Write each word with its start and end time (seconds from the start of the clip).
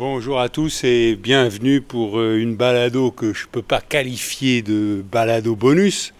Bonjour 0.00 0.40
à 0.40 0.48
tous 0.48 0.82
et 0.84 1.14
bienvenue 1.14 1.82
pour 1.82 2.18
euh, 2.18 2.38
une 2.38 2.56
balado 2.56 3.10
que 3.10 3.34
je 3.34 3.44
ne 3.44 3.50
peux 3.50 3.60
pas 3.60 3.82
qualifier 3.82 4.62
de 4.62 5.04
balado 5.12 5.54
bonus. 5.54 6.14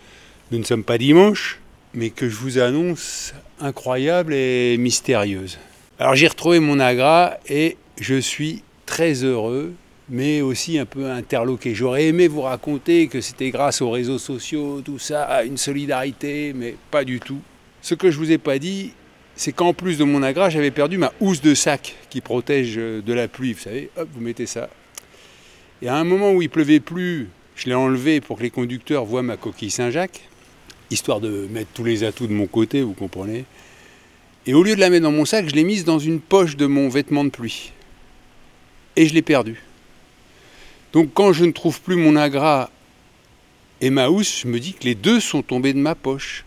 Nous 0.51 0.59
ne 0.59 0.65
sommes 0.65 0.84
pas 0.84 0.98
dimanche, 0.98 1.59
mais 1.95 2.11
que 2.11 2.29
je 2.29 2.37
vous 2.37 2.59
annonce 2.59 3.33
incroyable 3.59 4.35
et 4.35 4.77
mystérieuse. 4.77 5.59
Alors 5.98 6.15
j'ai 6.15 6.29
retrouvé 6.29 6.61
mon 6.61 6.79
agra 6.79 7.38
et 7.48 7.79
je 7.98 8.21
suis 8.21 8.62
très 8.85 9.24
heureux, 9.24 9.73
mais 10.10 10.43
aussi 10.43 10.79
un 10.79 10.85
peu 10.85 11.10
interloqué. 11.10 11.74
J'aurais 11.74 12.05
aimé 12.05 12.29
vous 12.29 12.43
raconter 12.43 13.09
que 13.09 13.23
c'était 13.23 13.49
grâce 13.49 13.80
aux 13.80 13.91
réseaux 13.91 14.19
sociaux, 14.19 14.83
tout 14.83 14.99
ça, 14.99 15.43
une 15.43 15.57
solidarité, 15.57 16.52
mais 16.55 16.74
pas 16.91 17.05
du 17.05 17.19
tout. 17.19 17.41
Ce 17.80 17.95
que 17.95 18.10
je 18.10 18.19
vous 18.19 18.30
ai 18.30 18.37
pas 18.37 18.59
dit, 18.59 18.93
c'est 19.41 19.53
qu'en 19.53 19.73
plus 19.73 19.97
de 19.97 20.05
mon 20.05 20.23
agra, 20.23 20.51
j'avais 20.51 20.71
perdu 20.71 20.99
ma 20.99 21.15
housse 21.19 21.41
de 21.41 21.55
sac 21.55 21.97
qui 22.11 22.21
protège 22.21 22.75
euh, 22.77 23.01
de 23.01 23.15
la 23.15 23.27
pluie. 23.27 23.55
Vous 23.55 23.61
savez, 23.61 23.89
hop, 23.97 24.07
vous 24.13 24.21
mettez 24.21 24.45
ça. 24.45 24.69
Et 25.80 25.88
à 25.88 25.96
un 25.96 26.05
moment 26.05 26.33
où 26.33 26.43
il 26.43 26.51
pleuvait 26.51 26.79
plus, 26.79 27.27
je 27.57 27.71
l'ai 27.71 27.74
enlevé 27.74 28.21
pour 28.21 28.37
que 28.37 28.43
les 28.43 28.51
conducteurs 28.51 29.07
voient 29.07 29.23
ma 29.23 29.38
coquille 29.38 29.71
Saint-Jacques, 29.71 30.29
histoire 30.91 31.21
de 31.21 31.49
mettre 31.51 31.71
tous 31.73 31.85
les 31.85 32.05
atouts 32.05 32.27
de 32.27 32.35
mon 32.35 32.46
côté, 32.46 32.83
vous 32.83 32.93
comprenez. 32.93 33.46
Et 34.45 34.52
au 34.52 34.63
lieu 34.63 34.74
de 34.74 34.80
la 34.80 34.91
mettre 34.91 35.05
dans 35.05 35.11
mon 35.11 35.24
sac, 35.24 35.49
je 35.49 35.55
l'ai 35.55 35.65
mise 35.65 35.87
dans 35.87 35.99
une 35.99 36.21
poche 36.21 36.59
de 36.59 36.66
mon 36.66 36.91
vêtement 36.91 37.24
de 37.24 37.30
pluie. 37.30 37.73
Et 38.96 39.07
je 39.07 39.15
l'ai 39.15 39.23
perdue. 39.23 39.63
Donc 40.93 41.15
quand 41.15 41.33
je 41.33 41.46
ne 41.46 41.52
trouve 41.52 41.80
plus 41.80 41.96
mon 41.96 42.15
agra 42.15 42.71
et 43.80 43.88
ma 43.88 44.11
housse, 44.11 44.43
je 44.43 44.49
me 44.49 44.61
dis 44.61 44.74
que 44.74 44.85
les 44.85 44.95
deux 44.95 45.18
sont 45.18 45.41
tombés 45.41 45.73
de 45.73 45.79
ma 45.79 45.95
poche. 45.95 46.45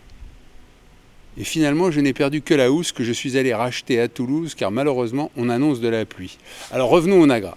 Et 1.36 1.44
finalement, 1.44 1.90
je 1.90 2.00
n'ai 2.00 2.12
perdu 2.12 2.42
que 2.42 2.54
la 2.54 2.70
housse 2.70 2.92
que 2.92 3.02
je 3.02 3.12
suis 3.12 3.36
allé 3.36 3.52
racheter 3.52 4.00
à 4.00 4.08
Toulouse, 4.08 4.54
car 4.54 4.70
malheureusement, 4.70 5.30
on 5.36 5.48
annonce 5.48 5.80
de 5.80 5.88
la 5.88 6.04
pluie. 6.04 6.38
Alors 6.70 6.90
revenons 6.90 7.20
au 7.20 7.26
Nagra. 7.26 7.56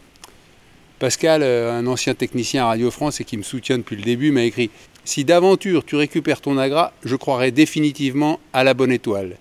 Pascal, 1.00 1.44
euh, 1.44 1.78
un 1.78 1.86
ancien 1.86 2.16
technicien 2.16 2.64
à 2.64 2.68
Radio 2.68 2.90
France 2.90 3.22
et 3.22 3.24
qui 3.24 3.38
me 3.38 3.44
soutient 3.44 3.78
depuis 3.78 3.96
le 3.96 4.02
début, 4.02 4.32
m'a 4.32 4.44
écrit 4.44 4.72
Si 5.06 5.24
d'aventure 5.26 5.86
tu 5.86 5.96
récupères 5.96 6.42
ton 6.42 6.56
Nagra, 6.56 6.92
je 7.04 7.16
croirai 7.16 7.52
définitivement 7.52 8.40
à 8.52 8.64
la 8.64 8.74
bonne 8.74 8.92
étoile. 8.92 9.38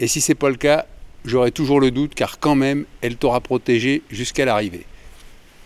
Et 0.00 0.06
si 0.06 0.22
c'est 0.22 0.34
pas 0.34 0.48
le 0.48 0.56
cas, 0.56 0.86
j'aurai 1.26 1.52
toujours 1.52 1.78
le 1.78 1.90
doute, 1.90 2.14
car 2.14 2.38
quand 2.38 2.54
même, 2.54 2.86
elle 3.02 3.16
t'aura 3.16 3.40
protégé 3.40 4.02
jusqu'à 4.08 4.46
l'arrivée. 4.46 4.86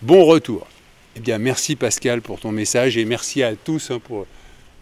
Bon 0.01 0.25
retour. 0.25 0.67
Eh 1.15 1.21
bien, 1.21 1.39
merci 1.39 1.77
Pascal 1.77 2.21
pour 2.21 2.41
ton 2.41 2.51
message 2.51 2.97
et 2.97 3.05
merci 3.05 3.43
à 3.43 3.55
tous 3.55 3.91
hein, 3.91 4.01
pour 4.03 4.27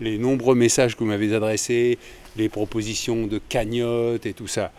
les 0.00 0.18
nombreux 0.18 0.54
messages 0.54 0.94
que 0.94 1.00
vous 1.00 1.10
m'avez 1.10 1.34
adressés, 1.34 1.98
les 2.36 2.48
propositions 2.48 3.26
de 3.26 3.40
cagnotte 3.48 4.26
et 4.26 4.32
tout 4.32 4.46
ça. 4.46 4.72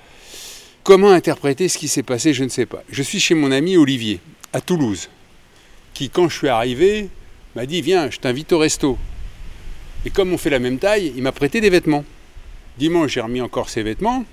Comment 0.84 1.12
interpréter 1.12 1.68
ce 1.68 1.78
qui 1.78 1.88
s'est 1.88 2.04
passé, 2.04 2.34
je 2.34 2.44
ne 2.44 2.50
sais 2.50 2.66
pas. 2.66 2.84
Je 2.90 3.04
suis 3.04 3.20
chez 3.20 3.36
mon 3.36 3.52
ami 3.52 3.78
Olivier, 3.78 4.20
à 4.52 4.62
Toulouse, 4.62 5.10
qui, 5.94 6.10
quand 6.10 6.28
je 6.28 6.38
suis 6.38 6.48
arrivé, 6.48 7.10
m'a 7.56 7.66
dit 7.66 7.82
Viens, 7.82 8.10
je 8.10 8.20
t'invite 8.20 8.52
au 8.52 8.58
resto. 8.58 8.98
Et 10.06 10.10
comme 10.10 10.34
on 10.34 10.38
fait 10.38 10.50
la 10.50 10.60
même 10.60 10.80
taille, 10.80 11.14
il 11.16 11.22
m'a 11.22 11.32
prêté 11.32 11.62
des 11.62 11.70
vêtements. 11.70 12.04
Dimanche, 12.80 13.14
j'ai 13.14 13.22
remis 13.22 13.42
encore 13.42 13.70
ses 13.70 13.84
vêtements. 13.84 14.26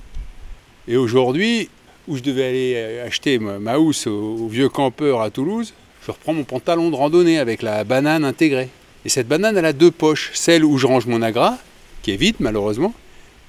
Et 0.86 0.96
aujourd'hui, 0.96 1.68
où 2.06 2.16
je 2.16 2.22
devais 2.22 2.44
aller 2.44 3.00
acheter 3.00 3.38
ma 3.38 3.78
housse 3.78 4.06
au 4.06 4.48
vieux 4.48 4.70
campeur 4.70 5.20
à 5.20 5.30
Toulouse, 5.30 5.74
je 6.06 6.12
reprends 6.12 6.32
mon 6.32 6.44
pantalon 6.44 6.90
de 6.90 6.96
randonnée 6.96 7.38
avec 7.38 7.60
la 7.60 7.84
banane 7.84 8.24
intégrée. 8.24 8.70
Et 9.04 9.08
cette 9.08 9.28
banane, 9.28 9.56
elle 9.56 9.64
a 9.64 9.72
deux 9.72 9.90
poches. 9.90 10.30
Celle 10.34 10.64
où 10.64 10.78
je 10.78 10.86
range 10.86 11.06
mon 11.06 11.22
agra, 11.22 11.58
qui 12.02 12.12
est 12.12 12.16
vide 12.16 12.36
malheureusement, 12.40 12.94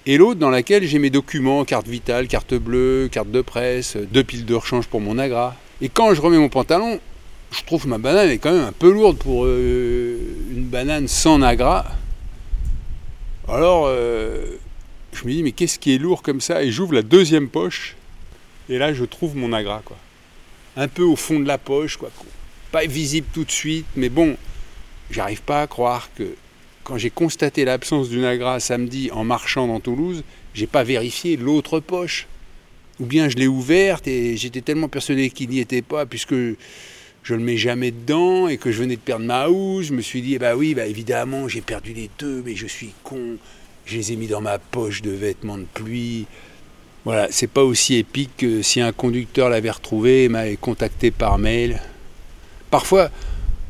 et 0.05 0.17
l'autre 0.17 0.39
dans 0.39 0.49
laquelle 0.49 0.85
j'ai 0.85 0.99
mes 0.99 1.09
documents, 1.09 1.65
carte 1.65 1.87
vitale, 1.87 2.27
carte 2.27 2.53
bleue, 2.53 3.09
carte 3.11 3.31
de 3.31 3.41
presse, 3.41 3.97
deux 3.97 4.23
piles 4.23 4.45
de 4.45 4.55
rechange 4.55 4.87
pour 4.87 5.01
mon 5.01 5.17
agra. 5.17 5.55
Et 5.81 5.89
quand 5.89 6.13
je 6.13 6.21
remets 6.21 6.37
mon 6.37 6.49
pantalon, 6.49 6.99
je 7.51 7.63
trouve 7.63 7.87
ma 7.87 7.97
banane 7.97 8.29
est 8.29 8.37
quand 8.37 8.51
même 8.51 8.65
un 8.65 8.71
peu 8.71 8.91
lourde 8.91 9.17
pour 9.17 9.45
euh, 9.45 10.17
une 10.51 10.65
banane 10.65 11.07
sans 11.07 11.41
agra. 11.41 11.85
Alors, 13.47 13.85
euh, 13.87 14.57
je 15.13 15.25
me 15.25 15.31
dis, 15.31 15.43
mais 15.43 15.51
qu'est-ce 15.51 15.79
qui 15.79 15.93
est 15.93 15.97
lourd 15.97 16.21
comme 16.21 16.41
ça? 16.41 16.63
Et 16.63 16.71
j'ouvre 16.71 16.93
la 16.93 17.01
deuxième 17.01 17.49
poche, 17.49 17.95
et 18.69 18.77
là, 18.77 18.93
je 18.93 19.03
trouve 19.03 19.35
mon 19.35 19.51
agra, 19.53 19.81
quoi. 19.83 19.97
Un 20.77 20.87
peu 20.87 21.03
au 21.03 21.15
fond 21.15 21.39
de 21.39 21.47
la 21.47 21.57
poche, 21.57 21.97
quoi. 21.97 22.09
Pas 22.71 22.85
visible 22.85 23.27
tout 23.33 23.43
de 23.43 23.51
suite, 23.51 23.87
mais 23.95 24.09
bon, 24.09 24.37
j'arrive 25.11 25.41
pas 25.41 25.61
à 25.61 25.67
croire 25.67 26.09
que 26.15 26.35
quand 26.83 26.97
j'ai 26.97 27.09
constaté 27.09 27.65
l'absence 27.65 28.09
du 28.09 28.19
Nagra 28.19 28.59
samedi 28.59 29.11
en 29.11 29.23
marchant 29.23 29.67
dans 29.67 29.79
Toulouse, 29.79 30.23
j'ai 30.53 30.67
pas 30.67 30.83
vérifié 30.83 31.37
l'autre 31.37 31.79
poche. 31.79 32.27
Ou 32.99 33.05
bien 33.05 33.29
je 33.29 33.37
l'ai 33.37 33.47
ouverte 33.47 34.07
et 34.07 34.35
j'étais 34.35 34.61
tellement 34.61 34.89
persuadé 34.89 35.29
qu'il 35.29 35.49
n'y 35.49 35.59
était 35.59 35.81
pas, 35.81 36.05
puisque 36.05 36.33
je 36.33 37.35
le 37.35 37.39
mets 37.39 37.57
jamais 37.57 37.91
dedans 37.91 38.47
et 38.47 38.57
que 38.57 38.71
je 38.71 38.81
venais 38.81 38.95
de 38.95 39.01
perdre 39.01 39.25
ma 39.25 39.49
housse. 39.49 39.85
Je 39.85 39.93
me 39.93 40.01
suis 40.01 40.21
dit, 40.21 40.37
bah 40.37 40.55
oui, 40.55 40.73
bah 40.73 40.87
évidemment, 40.87 41.47
j'ai 41.47 41.61
perdu 41.61 41.93
les 41.93 42.09
deux, 42.17 42.41
mais 42.45 42.55
je 42.55 42.67
suis 42.67 42.91
con. 43.03 43.37
Je 43.85 43.95
les 43.95 44.11
ai 44.11 44.15
mis 44.15 44.27
dans 44.27 44.41
ma 44.41 44.57
poche 44.59 45.01
de 45.01 45.11
vêtements 45.11 45.57
de 45.57 45.67
pluie. 45.73 46.25
Voilà, 47.05 47.27
c'est 47.31 47.47
pas 47.47 47.63
aussi 47.63 47.95
épique 47.95 48.31
que 48.37 48.61
si 48.61 48.81
un 48.81 48.91
conducteur 48.91 49.49
l'avait 49.49 49.71
retrouvé 49.71 50.25
et 50.25 50.29
m'avait 50.29 50.57
contacté 50.57 51.11
par 51.11 51.37
mail. 51.37 51.81
Parfois, 52.69 53.09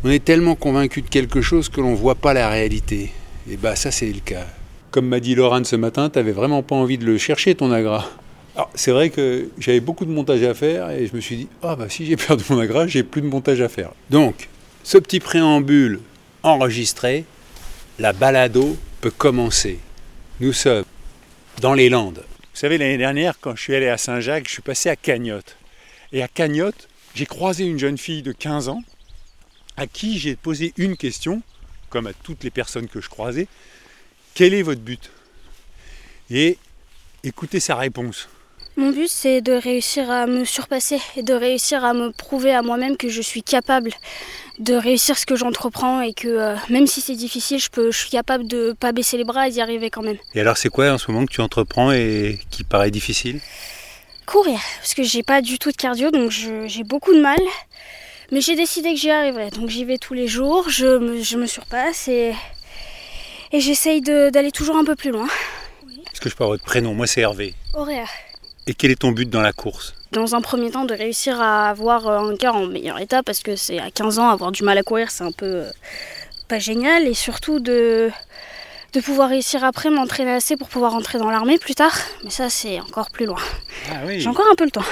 on 0.04 0.10
est 0.10 0.24
tellement 0.24 0.56
convaincu 0.56 1.02
de 1.02 1.10
quelque 1.10 1.42
chose 1.42 1.70
que 1.70 1.82
l'on 1.82 1.92
ne 1.92 1.96
voit 1.96 2.16
pas 2.16 2.34
la 2.34 2.50
réalité. 2.50 3.12
Et 3.50 3.58
bah 3.58 3.76
ça 3.76 3.92
c'est 3.92 4.12
le 4.12 4.20
cas. 4.20 4.48
Comme 4.92 5.08
m'a 5.08 5.20
dit 5.20 5.36
Laurent 5.36 5.64
ce 5.64 5.76
matin, 5.76 6.10
tu 6.10 6.18
n'avais 6.18 6.32
vraiment 6.32 6.64
pas 6.64 6.76
envie 6.76 6.98
de 6.98 7.06
le 7.06 7.18
chercher 7.18 7.56
ton 7.56 7.72
agra. 7.72 8.10
Alors 8.56 8.70
c'est 8.76 8.92
vrai 8.92 9.10
que 9.10 9.50
j'avais 9.60 9.80
beaucoup 9.80 10.06
de 10.06 10.12
montage 10.12 10.44
à 10.44 10.54
faire 10.54 10.90
et 10.92 11.08
je 11.08 11.16
me 11.16 11.22
suis 11.22 11.36
dit, 11.36 11.48
ah 11.62 11.76
bah 11.76 11.90
si 11.90 12.06
j'ai 12.06 12.16
perdu 12.16 12.44
mon 12.50 12.60
agra, 12.60 12.88
j'ai 12.88 13.04
plus 13.04 13.22
de 13.22 13.28
montage 13.28 13.62
à 13.62 13.70
faire. 13.70 13.92
Donc, 14.10 14.48
ce 14.84 14.98
petit 14.98 15.20
préambule 15.20 16.00
enregistré, 16.44 17.26
la 18.00 18.14
balado 18.14 18.78
peut 19.02 19.12
commencer. 19.12 19.80
Nous 20.40 20.54
sommes 20.54 20.86
dans 21.62 21.74
les 21.74 21.90
Landes. 21.90 22.24
Vous 22.54 22.60
savez, 22.60 22.78
l'année 22.78 22.98
dernière, 22.98 23.40
quand 23.40 23.56
je 23.56 23.62
suis 23.62 23.76
allé 23.76 23.88
à 23.88 23.98
Saint-Jacques, 23.98 24.48
je 24.48 24.54
suis 24.54 24.62
passé 24.62 24.90
à 24.90 24.96
Cagnotte. 24.96 25.58
Et 26.12 26.24
à 26.24 26.28
Cagnotte, 26.28 26.88
j'ai 27.14 27.26
croisé 27.26 27.66
une 27.66 27.78
jeune 27.78 27.98
fille 27.98 28.22
de 28.22 28.32
15 28.32 28.70
ans 28.70 28.82
à 29.80 29.88
qui 29.88 30.20
j'ai 30.20 30.36
posé 30.36 30.74
une 30.78 30.98
question, 30.98 31.42
comme 31.90 32.08
à 32.08 32.12
toutes 32.12 32.44
les 32.44 32.50
personnes 32.50 32.90
que 32.90 33.00
je 33.00 33.08
croisais, 33.08 33.48
quel 34.34 34.54
est 34.54 34.62
votre 34.62 34.82
but? 34.82 35.10
Et 36.30 36.58
écoutez 37.24 37.62
sa 37.62 37.76
réponse. 37.76 38.28
Mon 38.76 38.92
but, 38.92 39.08
c'est 39.10 39.40
de 39.42 39.54
réussir 39.54 40.12
à 40.12 40.28
me 40.28 40.44
surpasser 40.44 41.00
et 41.16 41.24
de 41.24 41.34
réussir 41.34 41.86
à 41.86 41.94
me 41.94 42.12
prouver 42.12 42.54
à 42.54 42.62
moi-même 42.62 42.98
que 42.98 43.08
je 43.08 43.22
suis 43.22 43.42
capable 43.42 43.92
de 44.60 44.74
réussir 44.74 45.18
ce 45.18 45.26
que 45.26 45.38
j'entreprends 45.38 46.02
et 46.02 46.14
que 46.14 46.28
euh, 46.28 46.56
même 46.70 46.86
si 46.86 47.00
c'est 47.00 47.16
difficile, 47.16 47.60
je, 47.60 47.70
peux, 47.70 47.90
je 47.90 47.98
suis 47.98 48.10
capable 48.10 48.48
de 48.48 48.68
ne 48.68 48.74
pas 48.74 48.92
baisser 48.92 49.16
les 49.16 49.24
bras 49.24 49.48
et 49.48 49.52
d'y 49.52 49.62
arriver 49.62 49.90
quand 49.90 50.02
même. 50.02 50.18
Et 50.36 50.42
alors, 50.42 50.58
c'est 50.58 50.70
quoi 50.70 50.92
en 50.92 50.98
ce 50.98 51.10
moment 51.10 51.26
que 51.26 51.32
tu 51.32 51.40
entreprends 51.40 51.94
et 51.94 52.38
qui 52.52 52.66
paraît 52.66 52.92
difficile? 52.92 53.40
Courir, 54.26 54.60
parce 54.82 54.94
que 54.94 55.04
j'ai 55.04 55.24
pas 55.24 55.42
du 55.42 55.58
tout 55.58 55.72
de 55.72 55.78
cardio, 55.78 56.12
donc 56.12 56.32
j'ai 56.32 56.84
beaucoup 56.84 57.14
de 57.14 57.22
mal. 57.22 57.40
Mais 58.32 58.42
j'ai 58.42 58.56
décidé 58.56 58.94
que 58.94 59.00
j'y 59.00 59.10
arriverai. 59.10 59.50
Donc 59.52 59.70
j'y 59.70 59.86
vais 59.86 59.98
tous 59.98 60.14
les 60.14 60.28
jours, 60.28 60.70
je 60.70 60.98
me, 60.98 61.46
surpasse 61.48 62.08
et, 62.08 62.34
et 63.52 63.60
j'essaye 63.60 64.02
d'aller 64.02 64.52
toujours 64.52 64.78
un 64.78 64.86
peu 64.86 64.96
plus 64.96 65.12
loin. 65.12 65.28
Est-ce 66.12 66.22
que 66.22 66.30
je 66.30 66.36
peux 66.36 66.44
avoir 66.44 66.56
votre 66.56 66.66
prénom? 66.66 66.94
Moi 66.94 67.08
c'est 67.08 67.22
Hervé. 67.22 67.54
Auréa. 67.74 68.06
Et 68.68 68.74
quel 68.74 68.92
est 68.92 69.00
ton 69.00 69.12
but 69.12 69.30
dans 69.30 69.42
la 69.42 69.54
course? 69.54 69.96
Dans 70.12 70.36
un 70.36 70.42
premier 70.42 70.70
temps, 70.70 70.86
de 70.86 70.94
réussir 70.94 71.40
à 71.42 71.70
avoir 71.70 72.08
un 72.08 72.36
cœur 72.36 72.56
en 72.56 72.66
meilleur 72.66 73.00
état 73.00 73.24
parce 73.24 73.40
que 73.40 73.56
c'est 73.56 73.80
à 73.80 73.90
15 73.90 74.20
ans, 74.20 74.30
avoir 74.30 74.52
du 74.52 74.64
mal 74.64 74.78
à 74.78 74.84
courir, 74.84 75.10
c'est 75.12 75.24
un 75.24 75.32
peu 75.32 75.46
euh, 75.46 75.72
pas 76.48 76.60
génial. 76.60 77.08
Et 77.08 77.14
surtout 77.14 77.60
de, 77.60 78.12
de 78.94 79.00
pouvoir 79.00 79.30
réussir 79.30 79.64
après 79.64 79.90
m'entraîner 79.90 80.32
assez 80.32 80.56
pour 80.58 80.68
pouvoir 80.68 80.94
entrer 80.94 81.18
dans 81.20 81.32
l'armée 81.32 81.58
plus 81.58 81.76
tard. 81.76 81.96
Mais 82.24 82.30
ça, 82.30 82.50
c'est 82.50 82.80
encore 82.80 83.10
plus 83.12 83.26
loin. 83.26 83.42
Ah 83.90 84.02
oui. 84.06 84.20
J'ai 84.20 84.28
encore 84.30 84.48
un 84.52 84.56
peu 84.56 84.66
le 84.66 84.72
temps. 84.72 84.86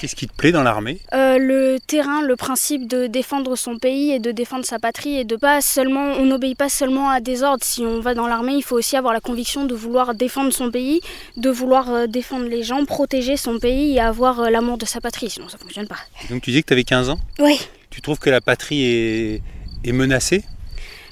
Qu'est-ce 0.00 0.14
qui 0.16 0.26
te 0.28 0.34
plaît 0.34 0.52
dans 0.52 0.62
l'armée? 0.62 1.00
Euh, 1.12 1.38
Le 1.38 1.78
terrain, 1.86 2.22
le 2.22 2.36
principe 2.36 2.86
de 2.88 3.06
défendre 3.06 3.56
son 3.56 3.78
pays 3.78 4.12
et 4.12 4.18
de 4.18 4.30
défendre 4.30 4.64
sa 4.64 4.78
patrie 4.78 5.16
et 5.18 5.24
de 5.24 5.36
pas 5.36 5.60
seulement, 5.60 6.12
on 6.18 6.24
n'obéit 6.24 6.56
pas 6.56 6.68
seulement 6.68 7.10
à 7.10 7.20
des 7.20 7.42
ordres. 7.42 7.64
Si 7.64 7.82
on 7.82 8.00
va 8.00 8.14
dans 8.14 8.26
l'armée, 8.28 8.54
il 8.54 8.62
faut 8.62 8.76
aussi 8.76 8.96
avoir 8.96 9.12
la 9.12 9.20
conviction 9.20 9.64
de 9.66 9.74
vouloir 9.74 10.14
défendre 10.14 10.52
son 10.52 10.70
pays, 10.70 11.00
de 11.36 11.50
vouloir 11.50 11.90
euh, 11.90 12.06
défendre 12.06 12.46
les 12.46 12.62
gens, 12.62 12.84
protéger 12.84 13.36
son 13.36 13.58
pays 13.58 13.94
et 13.96 14.00
avoir 14.00 14.40
euh, 14.40 14.50
l'amour 14.50 14.78
de 14.78 14.86
sa 14.86 15.00
patrie. 15.00 15.30
Sinon, 15.30 15.48
ça 15.48 15.58
fonctionne 15.58 15.88
pas. 15.88 15.98
donc 16.30 16.42
tu 16.42 16.50
dis 16.50 16.62
que 16.62 16.68
tu 16.68 16.72
avais 16.72 16.84
15 16.84 17.10
ans? 17.10 17.18
Oui. 17.38 17.60
Tu 17.90 18.00
trouves 18.02 18.18
que 18.18 18.30
la 18.30 18.40
patrie 18.40 18.82
est, 18.84 19.42
est 19.84 19.92
menacée? 19.92 20.44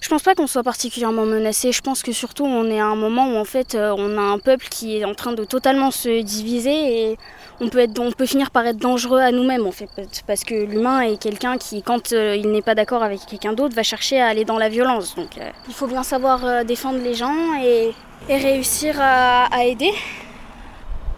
Je 0.00 0.08
pense 0.08 0.22
pas 0.22 0.34
qu'on 0.34 0.46
soit 0.46 0.62
particulièrement 0.62 1.26
menacé. 1.26 1.72
Je 1.72 1.80
pense 1.80 2.02
que 2.02 2.12
surtout 2.12 2.44
on 2.44 2.70
est 2.70 2.80
à 2.80 2.86
un 2.86 2.96
moment 2.96 3.28
où 3.28 3.36
en 3.36 3.44
fait 3.44 3.76
on 3.76 4.18
a 4.18 4.22
un 4.22 4.38
peuple 4.38 4.66
qui 4.70 4.98
est 4.98 5.04
en 5.04 5.14
train 5.14 5.32
de 5.32 5.44
totalement 5.44 5.90
se 5.90 6.22
diviser 6.22 7.10
et 7.10 7.18
on 7.60 7.68
peut, 7.68 7.78
être, 7.78 7.98
on 7.98 8.12
peut 8.12 8.26
finir 8.26 8.50
par 8.50 8.64
être 8.66 8.76
dangereux 8.76 9.20
à 9.20 9.32
nous-mêmes 9.32 9.66
en 9.66 9.72
fait, 9.72 9.88
parce 10.26 10.44
que 10.44 10.54
l'humain 10.54 11.00
est 11.00 11.20
quelqu'un 11.20 11.58
qui, 11.58 11.82
quand 11.82 12.12
euh, 12.12 12.36
il 12.36 12.50
n'est 12.50 12.62
pas 12.62 12.74
d'accord 12.74 13.02
avec 13.02 13.20
quelqu'un 13.26 13.52
d'autre, 13.52 13.74
va 13.74 13.82
chercher 13.82 14.20
à 14.20 14.28
aller 14.28 14.44
dans 14.44 14.58
la 14.58 14.68
violence. 14.68 15.16
Donc 15.16 15.38
euh, 15.38 15.50
il 15.66 15.74
faut 15.74 15.86
bien 15.86 16.02
savoir 16.02 16.44
euh, 16.44 16.64
défendre 16.64 17.00
les 17.02 17.14
gens 17.14 17.34
et, 17.62 17.92
réussir 18.28 18.96
à, 19.00 19.64
aider. 19.64 19.92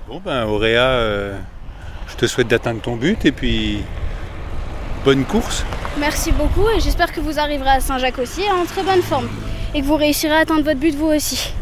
Bon 0.09 0.21
ben 0.25 0.47
Auréa, 0.47 1.33
je 2.07 2.17
te 2.17 2.27
souhaite 2.27 2.49
d'atteindre 2.49 2.81
ton 2.81 2.97
but 2.97 3.25
et 3.25 3.33
puis 3.33 3.81
bonne 5.05 5.25
course. 5.25 5.65
Merci 5.99 6.33
beaucoup 6.33 6.69
et 6.69 6.81
j'espère 6.81 7.13
que 7.13 7.21
vous 7.21 7.39
arriverez 7.39 7.71
à 7.71 7.81
Saint-Jacques 7.81 8.19
aussi 8.19 8.43
en 8.51 8.65
très 8.65 8.83
bonne 8.83 9.03
forme 9.03 9.29
et 9.75 9.81
que 9.81 9.87
vous 9.87 9.97
réussirez 9.97 10.35
à 10.35 10.39
atteindre 10.39 10.65
votre 10.65 10.81
but 10.81 10.95
vous 10.95 11.07
aussi. 11.07 11.53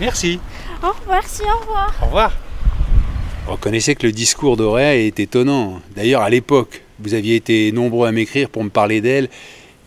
Merci. 0.00 0.40
Oh, 0.82 0.92
merci, 1.08 1.42
au 1.42 1.60
revoir. 1.60 1.94
Au 2.02 2.06
revoir. 2.06 2.32
Reconnaissez 3.46 3.94
que 3.94 4.06
le 4.06 4.12
discours 4.12 4.56
d'Auréa 4.56 4.96
est 4.96 5.18
étonnant. 5.20 5.80
D'ailleurs, 5.96 6.22
à 6.22 6.30
l'époque, 6.30 6.82
vous 7.00 7.14
aviez 7.14 7.36
été 7.36 7.72
nombreux 7.72 8.06
à 8.06 8.12
m'écrire 8.12 8.48
pour 8.48 8.64
me 8.64 8.70
parler 8.70 9.00
d'elle. 9.00 9.28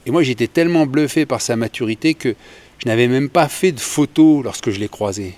Et 0.05 0.11
moi, 0.11 0.23
j'étais 0.23 0.47
tellement 0.47 0.85
bluffé 0.85 1.25
par 1.25 1.41
sa 1.41 1.55
maturité 1.55 2.13
que 2.13 2.35
je 2.79 2.87
n'avais 2.87 3.07
même 3.07 3.29
pas 3.29 3.47
fait 3.47 3.71
de 3.71 3.79
photos 3.79 4.43
lorsque 4.43 4.69
je 4.69 4.79
l'ai 4.79 4.89
croisée. 4.89 5.35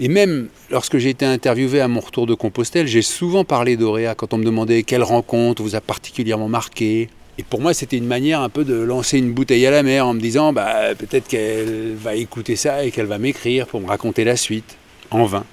Et 0.00 0.08
même 0.08 0.48
lorsque 0.70 0.98
j'ai 0.98 1.10
été 1.10 1.24
interviewé 1.24 1.80
à 1.80 1.86
mon 1.86 2.00
retour 2.00 2.26
de 2.26 2.34
Compostelle, 2.34 2.86
j'ai 2.88 3.02
souvent 3.02 3.44
parlé 3.44 3.76
d'Auréa 3.76 4.14
quand 4.14 4.34
on 4.34 4.38
me 4.38 4.44
demandait 4.44 4.82
quelle 4.82 5.04
rencontre 5.04 5.62
vous 5.62 5.76
a 5.76 5.80
particulièrement 5.80 6.48
marqué. 6.48 7.08
Et 7.38 7.42
pour 7.42 7.60
moi, 7.60 7.74
c'était 7.74 7.96
une 7.96 8.06
manière 8.06 8.40
un 8.40 8.48
peu 8.48 8.64
de 8.64 8.74
lancer 8.74 9.18
une 9.18 9.32
bouteille 9.32 9.66
à 9.66 9.70
la 9.70 9.82
mer 9.82 10.06
en 10.06 10.14
me 10.14 10.20
disant 10.20 10.52
bah, 10.52 10.94
peut-être 10.96 11.28
qu'elle 11.28 11.94
va 11.94 12.14
écouter 12.16 12.56
ça 12.56 12.84
et 12.84 12.90
qu'elle 12.90 13.06
va 13.06 13.18
m'écrire 13.18 13.66
pour 13.66 13.80
me 13.80 13.86
raconter 13.86 14.24
la 14.24 14.36
suite. 14.36 14.76
En 15.10 15.26
vain. 15.26 15.44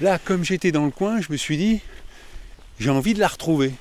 Là, 0.00 0.18
comme 0.18 0.44
j'étais 0.44 0.72
dans 0.72 0.84
le 0.84 0.90
coin, 0.90 1.20
je 1.20 1.30
me 1.30 1.36
suis 1.36 1.56
dit, 1.56 1.80
j'ai 2.80 2.90
envie 2.90 3.14
de 3.14 3.20
la 3.20 3.28
retrouver. 3.28 3.72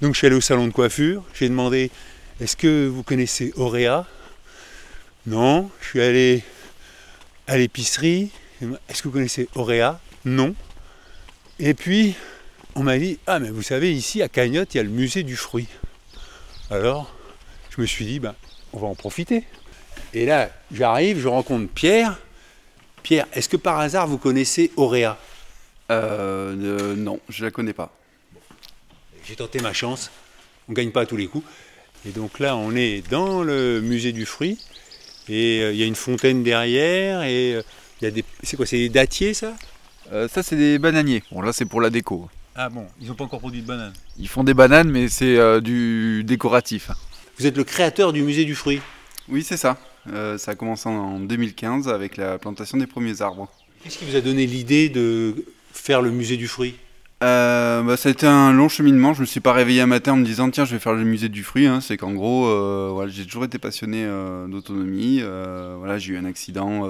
Donc 0.00 0.14
je 0.14 0.18
suis 0.18 0.26
allé 0.26 0.36
au 0.36 0.40
salon 0.40 0.66
de 0.66 0.72
coiffure, 0.72 1.22
j'ai 1.34 1.48
demandé, 1.48 1.90
est-ce 2.40 2.56
que 2.56 2.88
vous 2.88 3.02
connaissez 3.02 3.52
Auréa 3.56 4.06
Non. 5.26 5.70
Je 5.80 5.86
suis 5.86 6.00
allé 6.00 6.42
à 7.46 7.56
l'épicerie, 7.56 8.30
est-ce 8.88 9.02
que 9.02 9.08
vous 9.08 9.14
connaissez 9.14 9.48
Auréa? 9.54 10.00
Non. 10.24 10.54
Et 11.58 11.74
puis, 11.74 12.14
on 12.74 12.82
m'a 12.82 12.98
dit, 12.98 13.18
ah 13.26 13.38
mais 13.38 13.50
vous 13.50 13.62
savez, 13.62 13.92
ici 13.92 14.22
à 14.22 14.28
Cagnotte, 14.28 14.74
il 14.74 14.78
y 14.78 14.80
a 14.80 14.84
le 14.84 14.88
musée 14.88 15.22
du 15.22 15.36
fruit. 15.36 15.68
Alors, 16.70 17.14
je 17.70 17.80
me 17.80 17.86
suis 17.86 18.04
dit, 18.04 18.20
ben, 18.20 18.34
on 18.72 18.78
va 18.78 18.86
en 18.88 18.94
profiter. 18.94 19.44
Et 20.12 20.26
là, 20.26 20.50
j'arrive, 20.72 21.20
je 21.20 21.28
rencontre 21.28 21.72
Pierre, 21.72 22.18
Pierre, 23.04 23.26
est-ce 23.34 23.50
que 23.50 23.58
par 23.58 23.78
hasard 23.80 24.06
vous 24.06 24.16
connaissez 24.16 24.72
Auréa? 24.76 25.18
Euh, 25.90 26.96
Non, 26.96 27.20
je 27.28 27.44
la 27.44 27.50
connais 27.50 27.74
pas. 27.74 27.94
J'ai 29.26 29.36
tenté 29.36 29.60
ma 29.60 29.74
chance. 29.74 30.10
On 30.68 30.72
ne 30.72 30.76
gagne 30.76 30.90
pas 30.90 31.02
à 31.02 31.06
tous 31.06 31.18
les 31.18 31.26
coups. 31.26 31.46
Et 32.08 32.10
donc 32.10 32.38
là, 32.38 32.56
on 32.56 32.74
est 32.74 33.06
dans 33.10 33.42
le 33.42 33.80
musée 33.82 34.12
du 34.12 34.24
fruit. 34.24 34.58
Et 35.28 35.60
euh, 35.62 35.72
il 35.72 35.78
y 35.78 35.82
a 35.82 35.86
une 35.86 35.94
fontaine 35.94 36.42
derrière. 36.42 37.22
Et 37.24 37.54
euh, 37.54 37.62
il 38.00 38.04
y 38.04 38.08
a 38.08 38.10
des. 38.10 38.24
C'est 38.42 38.56
quoi 38.56 38.66
C'est 38.66 38.78
des 38.78 38.88
dattiers, 38.88 39.34
ça? 39.34 39.54
Ça, 40.28 40.42
c'est 40.42 40.56
des 40.56 40.78
bananiers. 40.78 41.22
Bon, 41.32 41.40
là, 41.40 41.52
c'est 41.52 41.64
pour 41.64 41.80
la 41.80 41.88
déco. 41.88 42.28
Ah 42.54 42.68
bon 42.68 42.86
Ils 43.00 43.08
n'ont 43.08 43.14
pas 43.14 43.24
encore 43.24 43.40
produit 43.40 43.62
de 43.62 43.66
bananes 43.66 43.94
Ils 44.18 44.28
font 44.28 44.44
des 44.44 44.54
bananes, 44.54 44.90
mais 44.90 45.08
c'est 45.08 45.60
du 45.62 46.22
décoratif. 46.24 46.90
Vous 47.38 47.46
êtes 47.46 47.56
le 47.56 47.64
créateur 47.64 48.12
du 48.12 48.22
musée 48.22 48.44
du 48.44 48.54
fruit? 48.54 48.80
Oui, 49.28 49.42
c'est 49.42 49.56
ça. 49.56 49.78
Euh, 50.12 50.38
ça 50.38 50.52
a 50.52 50.54
commencé 50.54 50.88
en 50.88 51.18
2015 51.18 51.88
avec 51.88 52.16
la 52.16 52.38
plantation 52.38 52.78
des 52.78 52.86
premiers 52.86 53.22
arbres. 53.22 53.48
Qu'est-ce 53.82 53.98
qui 53.98 54.04
vous 54.04 54.16
a 54.16 54.20
donné 54.20 54.46
l'idée 54.46 54.88
de 54.88 55.44
faire 55.72 56.02
le 56.02 56.10
musée 56.10 56.36
du 56.36 56.46
fruit? 56.46 56.76
Euh, 57.22 57.82
bah, 57.82 57.96
ça 57.96 58.10
a 58.10 58.12
été 58.12 58.26
un 58.26 58.52
long 58.52 58.68
cheminement. 58.68 59.14
Je 59.14 59.22
me 59.22 59.26
suis 59.26 59.40
pas 59.40 59.52
réveillé 59.52 59.80
un 59.80 59.86
matin 59.86 60.12
en 60.12 60.16
me 60.16 60.24
disant 60.24 60.50
tiens 60.50 60.64
je 60.64 60.74
vais 60.74 60.78
faire 60.78 60.92
le 60.92 61.04
musée 61.04 61.28
du 61.28 61.42
fruit. 61.42 61.66
Hein. 61.66 61.80
C'est 61.80 61.96
qu'en 61.96 62.12
gros 62.12 62.46
euh, 62.46 62.90
voilà, 62.92 63.10
j'ai 63.10 63.24
toujours 63.24 63.44
été 63.44 63.58
passionné 63.58 64.06
d'autonomie. 64.48 65.22
voilà, 65.78 65.98
j'ai 65.98 66.12
eu 66.12 66.18
un 66.18 66.24
accident 66.24 66.82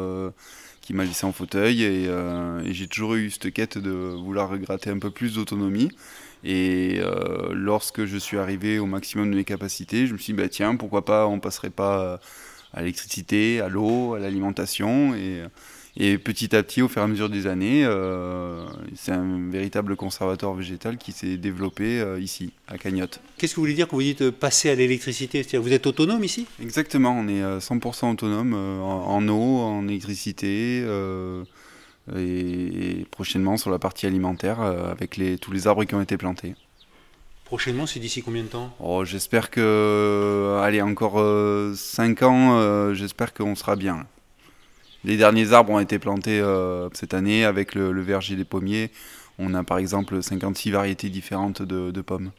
qui 0.85 0.95
m'a 0.95 1.05
laissé 1.05 1.27
en 1.27 1.33
fauteuil 1.33 1.83
et, 1.83 2.05
et 2.05 2.73
j'ai 2.73 2.87
toujours 2.87 3.15
eu 3.15 3.31
cette 3.31 3.53
quête 3.53 3.79
de 3.79 3.91
vouloir 3.91 4.57
gratter 4.59 4.91
un 4.91 4.99
peu 4.99 5.11
plus 5.11 5.35
d'autonomie. 5.35 5.91
Et 6.45 7.01
lorsque 7.53 8.05
je 8.05 8.19
suis 8.19 8.37
arrivé 8.37 8.79
au 8.79 8.87
maximum 8.87 9.31
de 9.31 9.37
mes 9.37 9.45
capacités, 9.45 10.07
je 10.07 10.13
me 10.13 10.19
suis 10.19 10.33
dit 10.35 10.43
bah, 10.43 10.49
tiens 10.49 10.77
pourquoi 10.77 11.05
pas 11.05 11.27
on 11.27 11.41
passerait 11.41 11.71
pas 11.71 12.21
à 12.75 12.81
l'électricité, 12.81 13.61
à 13.61 13.69
l'eau, 13.69 14.15
à 14.15 14.19
l'alimentation. 14.19 15.15
Et, 15.15 15.43
et, 15.97 16.19
petit 16.19 16.55
à 16.57 16.63
petit, 16.63 16.83
au 16.83 16.89
fur 16.89 17.03
et 17.03 17.05
à 17.05 17.09
mesure 17.09 17.29
des 17.29 17.47
années, 17.47 17.85
euh, 17.85 18.67
c'est 18.97 19.13
un 19.13 19.51
véritable 19.51 19.97
conservatoire 19.97 20.55
végétal 20.55 20.97
qui 20.97 21.13
s'est 21.13 21.37
développé 21.37 22.01
euh, 22.01 22.21
ici, 22.21 22.53
à 22.69 22.79
Cagnotte. 22.79 23.21
Qu'est-ce 23.39 23.53
que 23.53 23.57
vous 23.57 23.63
voulez 23.63 23.75
dire 23.75 23.87
quand 23.87 23.97
vous 23.97 24.03
dites 24.03 24.23
euh, 24.23 24.33
passer 24.33 24.71
à 24.71 24.75
l'électricité? 24.75 25.43
C'est-à-dire 25.43 25.63
vous 25.63 25.73
êtes 25.73 25.87
autonome 25.87 26.25
ici? 26.25 26.47
Exactement, 26.61 27.17
on 27.17 27.29
est 27.29 27.43
100% 27.59 28.13
autonome 28.13 28.55
en, 28.55 29.29
eau, 29.29 29.61
en 29.61 29.87
électricité. 29.87 30.85
Et, 32.15 33.07
prochainement 33.11 33.57
sur 33.57 33.71
la 33.71 33.79
partie 33.79 34.07
alimentaire 34.07 34.61
avec 34.61 35.17
les, 35.17 35.39
tous 35.39 35.53
les 35.53 35.67
arbres 35.67 35.85
qui 35.85 35.95
ont 35.95 36.03
été 36.03 36.17
plantés. 36.17 36.55
Prochainement, 37.45 37.87
c'est 37.87 38.01
d'ici 38.01 38.23
combien 38.23 38.43
de 38.43 38.49
temps? 38.49 38.75
Oh, 38.81 39.05
J'espère 39.05 39.51
que, 39.51 40.59
allez, 40.63 40.81
encore 40.81 41.13
5 41.13 41.19
euh, 41.19 42.27
ans, 42.27 42.95
j'espère 42.95 43.35
qu'on 43.35 43.55
sera 43.55 43.77
bien. 43.77 44.07
Les 45.05 45.17
derniers 45.17 45.53
arbres 45.53 45.73
ont 45.73 45.81
été 45.81 45.99
plantés 45.99 46.41
euh, 46.41 46.89
cette 46.95 47.15
année 47.15 47.45
avec 47.45 47.75
le, 47.75 48.01
verger 48.01 48.37
des 48.37 48.45
pommiers. 48.45 48.91
On 49.39 49.55
a 49.55 49.63
par 49.65 49.79
exemple 49.79 50.23
56 50.23 50.71
variétés 50.71 51.09
différentes 51.09 51.63
de, 51.63 52.01
pommes. 52.01 52.31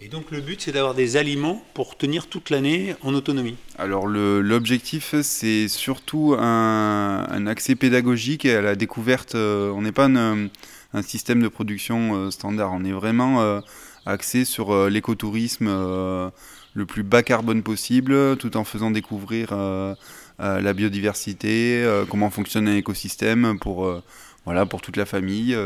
Et 0.00 0.08
donc 0.08 0.30
le 0.30 0.40
but, 0.40 0.60
c'est 0.60 0.72
d'avoir 0.72 0.94
des 0.94 1.16
aliments 1.16 1.62
pour 1.74 1.96
tenir 1.96 2.26
toute 2.26 2.50
l'année 2.50 2.94
en 3.02 3.14
autonomie 3.14 3.56
Alors 3.78 4.06
l'objectif, 4.06 5.14
c'est 5.22 5.68
surtout 5.68 6.34
un, 6.38 7.46
accès 7.46 7.74
pédagogique 7.74 8.46
à 8.46 8.60
la 8.60 8.74
découverte. 8.74 9.34
on 9.34 9.82
n'est 9.82 9.92
pas 9.92 10.06
un, 10.06 10.48
un, 10.92 11.02
système 11.02 11.42
de 11.42 11.48
production 11.48 12.30
standard, 12.30 12.72
on 12.72 12.84
est 12.84 12.92
vraiment 12.92 13.60
axé 14.06 14.44
sur 14.44 14.72
euh, 14.72 14.88
l'écotourisme 14.88 15.66
euh, 15.68 16.30
le 16.74 16.86
plus 16.86 17.02
bas 17.02 17.22
carbone 17.22 17.62
possible, 17.62 18.36
tout 18.36 18.56
en 18.56 18.64
faisant 18.64 18.90
découvrir 18.90 19.50
euh, 19.52 19.94
la 20.38 20.72
biodiversité, 20.72 21.84
comment 22.10 22.30
fonctionne 22.30 22.68
un 22.68 22.76
écosystème 22.76 23.58
pour, 23.60 24.02
voilà, 24.44 24.66
pour 24.66 24.80
toute 24.80 24.96
la 24.96 25.06
famille. 25.06 25.56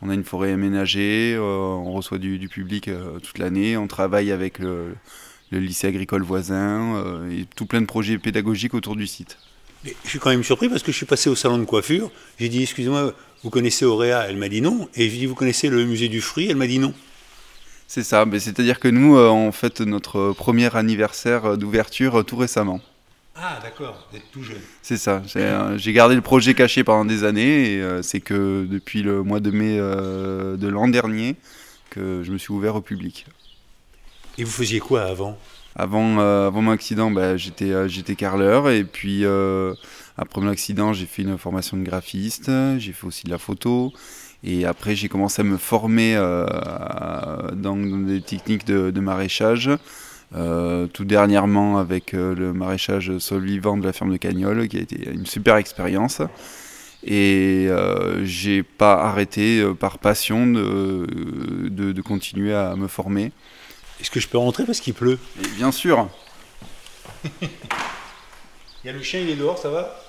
on 0.00 0.08
a 0.08 0.14
une 0.14 0.24
forêt 0.24 0.52
aménagée, 0.52 1.36
on 1.38 1.92
reçoit 1.92 2.18
du, 2.18 2.48
public 2.48 2.90
toute 3.22 3.38
l'année, 3.38 3.76
on 3.76 3.86
travaille 3.86 4.32
avec 4.32 4.58
le, 4.58 4.94
lycée 5.50 5.86
agricole 5.86 6.22
voisin 6.22 7.26
et 7.30 7.44
tout 7.54 7.66
plein 7.66 7.82
de 7.82 7.86
projets 7.86 8.16
pédagogiques 8.16 8.72
autour 8.74 8.96
du 8.96 9.06
site. 9.06 9.36
je 9.84 10.08
suis 10.08 10.18
quand 10.18 10.30
même 10.30 10.42
surpris 10.42 10.70
parce 10.70 10.82
que 10.82 10.90
je 10.90 10.96
suis 10.96 11.06
passé 11.06 11.28
au 11.28 11.34
salon 11.34 11.58
de 11.58 11.64
coiffure, 11.64 12.10
j'ai 12.38 12.48
dit 12.48 12.62
excusez-moi, 12.62 13.14
vous 13.42 13.50
connaissez 13.50 13.84
Auréa? 13.84 14.26
Elle 14.28 14.36
m'a 14.36 14.48
dit 14.48 14.60
non. 14.60 14.88
Et 14.94 15.10
j'ai 15.10 15.18
dit 15.18 15.26
vous 15.26 15.34
connaissez 15.34 15.68
le 15.68 15.84
musée 15.84 16.08
du 16.08 16.20
fruit? 16.20 16.48
Elle 16.48 16.56
m'a 16.56 16.66
dit 16.66 16.78
non. 16.78 16.94
C'est 17.88 18.04
ça, 18.04 18.24
mais 18.24 18.38
c'est-à-dire 18.38 18.78
que 18.78 18.88
nous, 18.88 19.16
euh, 19.16 19.28
on 19.28 19.52
fête 19.52 19.80
notre 19.80 20.32
premier 20.32 20.74
anniversaire 20.76 21.44
euh, 21.44 21.56
d'ouverture 21.56 22.20
euh, 22.20 22.22
tout 22.22 22.36
récemment. 22.36 22.80
Ah 23.34 23.58
d'accord, 23.62 24.06
vous 24.10 24.18
êtes 24.18 24.30
tout 24.30 24.42
jeune. 24.42 24.60
C'est 24.82 24.96
ça, 24.96 25.22
j'ai 25.76 25.92
gardé 25.92 26.14
le 26.14 26.20
projet 26.20 26.54
caché 26.54 26.84
pendant 26.84 27.04
des 27.04 27.24
années 27.24 27.74
et 27.74 28.02
c'est 28.02 28.20
que 28.20 28.66
depuis 28.70 29.02
le 29.02 29.22
mois 29.22 29.40
de 29.40 29.50
mai 29.50 29.78
de 29.78 30.68
l'an 30.68 30.88
dernier 30.88 31.36
que 31.90 32.22
je 32.22 32.30
me 32.30 32.38
suis 32.38 32.52
ouvert 32.52 32.76
au 32.76 32.82
public. 32.82 33.26
Et 34.38 34.44
vous 34.44 34.50
faisiez 34.50 34.80
quoi 34.80 35.04
avant? 35.04 35.38
Avant, 35.74 36.18
avant 36.18 36.60
mon 36.60 36.70
accident, 36.70 37.10
bah, 37.10 37.38
j'étais 37.38 37.88
j'étais 37.88 38.16
carreleur 38.16 38.68
et 38.68 38.84
puis 38.84 39.24
après 39.24 40.40
mon 40.40 40.48
accident, 40.48 40.92
j'ai 40.92 41.06
fait 41.06 41.22
une 41.22 41.38
formation 41.38 41.78
de 41.78 41.82
graphiste, 41.82 42.50
j'ai 42.76 42.92
fait 42.92 43.06
aussi 43.06 43.24
de 43.24 43.30
la 43.30 43.38
photo 43.38 43.92
et 44.44 44.64
après, 44.64 44.96
j'ai 44.96 45.08
commencé 45.08 45.42
à 45.42 45.44
me 45.44 45.56
former 45.56 46.16
euh, 46.16 46.46
dans, 47.52 47.76
des 47.76 48.20
techniques 48.20 48.66
de, 48.66 49.00
maraîchage. 49.00 49.70
Euh, 50.34 50.86
tout 50.86 51.04
dernièrement 51.04 51.78
avec 51.78 52.14
euh, 52.14 52.34
le 52.34 52.54
maraîchage 52.54 53.18
sol 53.18 53.44
vivant 53.44 53.76
de 53.76 53.84
la 53.84 53.92
ferme 53.92 54.12
de 54.12 54.16
Cagnol, 54.16 54.66
qui 54.68 54.78
a 54.78 54.80
été 54.80 55.10
une 55.10 55.26
super 55.26 55.56
expérience. 55.56 56.22
Et 57.04 57.68
j'ai 58.22 58.62
pas 58.62 58.94
arrêté 58.94 59.64
par 59.80 59.98
passion 59.98 60.46
de, 60.46 61.04
de, 61.68 62.00
continuer 62.00 62.54
à 62.54 62.76
me 62.76 62.86
former. 62.86 63.32
Est-ce 64.00 64.08
que 64.08 64.20
je 64.20 64.28
peux 64.28 64.38
rentrer 64.38 64.64
parce 64.64 64.78
qu'il 64.78 64.94
pleut? 64.94 65.18
Bien 65.56 65.72
sûr. 65.72 66.08
il 67.42 67.48
y 68.84 68.88
a 68.88 68.92
le 68.92 69.02
chien, 69.02 69.18
il 69.18 69.30
est 69.30 69.34
dehors, 69.34 69.58
ça 69.58 69.68
va? 69.68 70.00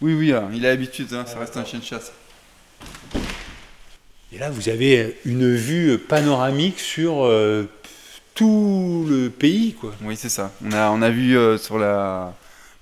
Oui, 0.00 0.14
oui, 0.14 0.32
hein, 0.32 0.48
il 0.54 0.64
a 0.64 0.70
l'habitude, 0.70 1.12
hein, 1.12 1.26
ça 1.26 1.38
reste 1.38 1.58
un 1.58 1.64
chien 1.66 1.78
de 1.78 1.84
chasse. 1.84 2.12
Et 4.32 4.38
là, 4.38 4.48
vous 4.48 4.68
avez 4.68 5.18
une 5.24 5.54
vue 5.54 5.98
panoramique 5.98 6.78
sur 6.78 7.24
euh, 7.24 7.64
tout 8.40 9.04
le 9.06 9.28
pays, 9.28 9.74
quoi. 9.74 9.92
Oui, 10.02 10.16
c'est 10.16 10.30
ça. 10.30 10.50
On 10.64 10.72
a, 10.72 10.88
on 10.92 11.02
a 11.02 11.10
vu 11.10 11.36
euh, 11.36 11.58
sur 11.58 11.78
la, 11.78 12.32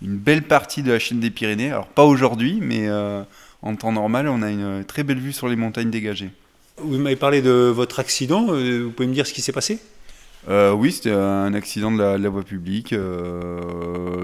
une 0.01 0.17
belle 0.17 0.45
partie 0.45 0.85
de 0.85 0.93
la 0.93 1.01
chaîne 1.01 1.19
des 1.19 1.31
Pyrénées. 1.31 1.73
Alors, 1.73 1.89
pas 1.89 2.05
aujourd'hui, 2.05 2.61
mais 2.63 2.87
euh, 2.87 3.25
en 3.63 3.75
temps 3.75 3.91
normal, 3.91 4.29
on 4.29 4.41
a 4.43 4.53
une 4.53 4.85
très 4.85 5.03
belle 5.03 5.19
vue 5.19 5.33
sur 5.33 5.49
les 5.49 5.57
montagnes 5.57 5.91
dégagées. 5.91 6.31
Vous 6.77 6.97
m'avez 6.99 7.17
parlé 7.17 7.43
de 7.43 7.73
votre 7.75 7.99
accident. 7.99 8.47
Vous 8.47 8.93
pouvez 8.93 9.09
me 9.09 9.13
dire 9.13 9.27
ce 9.27 9.33
qui 9.33 9.43
s'est 9.43 9.51
passé? 9.51 9.81
Oui, 10.49 10.93
c'était 10.93 11.11
un 11.11 11.53
accident 11.53 11.91
de 11.91 12.01
la, 12.01 12.29
voie 12.29 12.45
publique. 12.45 12.95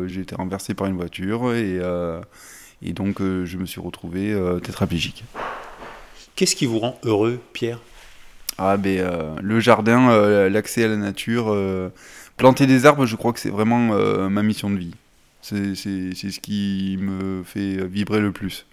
J'ai 0.06 0.20
été 0.20 0.36
renversé 0.36 0.72
par 0.72 0.86
une 0.86 0.94
voiture 0.94 1.52
et, 1.52 1.80
et 2.80 2.92
donc 2.92 3.18
je 3.18 3.56
me 3.56 3.66
suis 3.66 3.80
retrouvé 3.80 4.32
tétraplégique. 4.62 5.24
Qu'est-ce 6.36 6.54
qui 6.54 6.66
vous 6.66 6.78
rend 6.78 6.96
heureux, 7.02 7.40
Pierre? 7.52 7.80
Ah, 8.58 8.76
ben, 8.76 8.99
euh, 9.00 9.37
le 9.42 9.61
jardin, 9.61 10.11
euh, 10.11 10.49
l'accès 10.49 10.84
à 10.84 10.88
la 10.88 10.96
nature, 10.96 11.52
euh, 11.52 11.88
planter 12.37 12.66
des 12.66 12.87
arbres, 12.87 13.06
je 13.06 13.16
crois 13.16 13.32
que 13.32 13.40
c'est 13.40 13.50
vraiment 13.50 13.94
ma 14.28 14.42
mission 14.42 14.70
de 14.70 14.78
vie. 14.78 14.94
C'est 15.42 15.75
ce 15.75 16.40
qui 16.40 16.96
me 17.00 17.42
fait 17.44 17.87
vibrer 17.87 18.20
le 18.20 18.32
plus. 18.32 18.66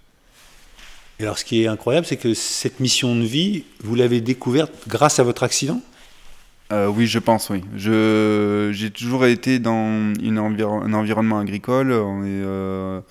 Et 1.20 1.24
alors, 1.24 1.38
ce 1.38 1.44
qui 1.44 1.62
est 1.62 1.66
incroyable, 1.66 2.06
c'est 2.06 2.16
que 2.16 2.34
cette 2.34 2.80
mission 2.80 3.14
de 3.14 3.22
vie, 3.22 3.64
vous 3.82 3.94
l'avez 3.94 4.20
découverte 4.20 4.72
grâce 4.88 5.18
à 5.18 5.22
votre 5.22 5.42
accident? 5.42 5.80
Oui, 6.70 7.06
je 7.06 7.18
pense, 7.18 7.50
oui. 7.50 7.62
J'ai 7.76 8.90
toujours 8.90 9.26
été 9.26 9.58
dans 9.58 10.14
une 10.22 10.38
un 10.38 10.92
environnement 10.94 11.38
agricole. 11.38 11.92
On 11.92 12.24
est 12.24 13.02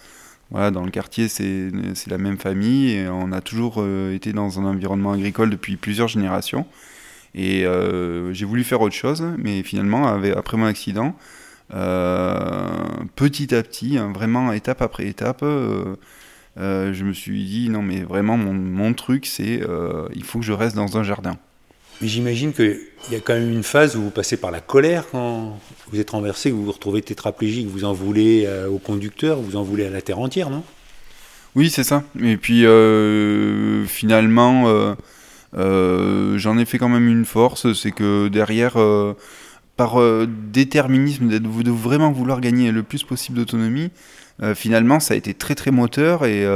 voilà, 0.52 0.70
dans 0.70 0.84
le 0.84 0.92
quartier, 0.92 1.30
c'est 1.30 1.72
la 2.08 2.18
même 2.18 2.38
famille 2.38 2.92
et 2.92 3.08
on 3.08 3.32
a 3.32 3.40
toujours 3.40 3.76
euh, 3.78 4.14
été 4.14 4.34
dans 4.34 4.60
un 4.60 4.66
environnement 4.66 5.14
agricole 5.14 5.50
depuis 5.50 5.78
plusieurs 5.78 6.10
générations. 6.10 6.66
Et 7.34 7.66
euh, 7.66 8.34
j'ai 8.34 8.46
voulu 8.46 8.66
faire 8.66 8.82
autre 8.82 8.96
chose, 8.96 9.24
mais 9.38 9.64
finalement, 9.64 10.08
après 10.08 10.58
mon 10.58 10.66
accident, 10.66 11.16
euh, 11.74 12.68
petit 13.16 13.56
à 13.56 13.64
petit, 13.64 13.98
hein, 13.98 14.12
vraiment 14.14 14.52
étape 14.52 14.82
après 14.82 15.08
étape, 15.08 15.42
je 15.42 17.04
me 17.04 17.14
suis 17.14 17.46
dit 17.46 17.70
non, 17.70 17.82
mais 17.82 18.02
vraiment, 18.02 18.36
mon, 18.36 18.54
mon 18.54 18.94
truc, 18.94 19.26
c'est 19.26 19.62
il 20.14 20.24
faut 20.26 20.40
que 20.40 20.46
je 20.46 20.52
reste 20.52 20.76
dans 20.76 20.98
un 20.98 21.04
jardin. 21.04 21.38
Mais 22.02 22.08
j'imagine 22.08 22.52
qu'il 22.52 22.80
y 23.12 23.16
a 23.16 23.20
quand 23.20 23.34
même 23.34 23.52
une 23.52 23.64
phase 23.64 23.96
où 23.96 24.02
vous 24.02 24.10
passez 24.10 24.36
par 24.36 24.50
la 24.50 24.60
colère 24.60 25.06
quand 25.12 25.60
vous 25.92 26.00
êtes 26.00 26.10
renversé, 26.10 26.50
vous 26.50 26.66
vous 26.66 26.72
retrouvez 26.72 27.04
tétraplégique, 27.04 27.68
vous 27.68 27.86
en 27.86 27.94
voulez 27.94 28.46
euh, 28.48 28.68
au 28.68 28.80
conducteur, 28.80 29.40
vous 29.40 29.56
en 29.56 29.62
voulez 29.62 29.86
à 29.86 29.92
la 29.92 30.02
terre 30.02 30.18
entière, 30.18 30.50
non? 30.50 30.64
Oui, 31.54 31.70
c'est 31.70 31.84
ça. 31.84 32.04
Et 32.20 32.38
puis 32.38 32.66
euh, 32.66 33.86
finalement, 33.86 34.96
euh, 35.58 36.38
j'en 36.38 36.58
ai 36.58 36.66
fait 36.66 36.80
quand 36.80 36.90
même 36.90 37.08
une 37.08 37.26
force, 37.26 37.72
c'est 37.74 37.92
que 37.92 38.30
derrière, 38.30 38.78
par 39.76 40.00
déterminisme, 40.26 41.28
de 41.28 41.72
vraiment 41.72 42.12
vouloir 42.12 42.42
gagner 42.42 42.72
le 42.72 42.82
plus 42.82 43.04
possible 43.04 43.38
d'autonomie, 43.38 43.92
finalement, 44.56 45.00
ça 45.00 45.14
a 45.14 45.18
été 45.18 45.34
très 45.34 45.54
très 45.54 45.72
moteur 45.72 46.26
et 46.26 46.48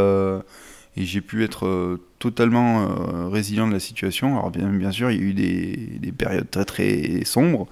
j'ai 0.95 1.21
pu 1.21 1.43
être 1.43 1.99
totalement 2.31 2.81
euh, 2.81 3.27
résilient 3.27 3.67
de 3.67 3.73
la 3.73 3.79
situation. 3.79 4.37
Alors 4.37 4.49
bien, 4.49 4.67
bien 4.67 4.91
sûr, 4.91 5.11
il 5.11 5.17
y 5.17 5.19
a 5.19 5.23
eu 5.23 5.33
des, 5.33 6.11
périodes 6.11 6.49
très 6.49 6.65
très 6.65 7.23
sombres, 7.23 7.67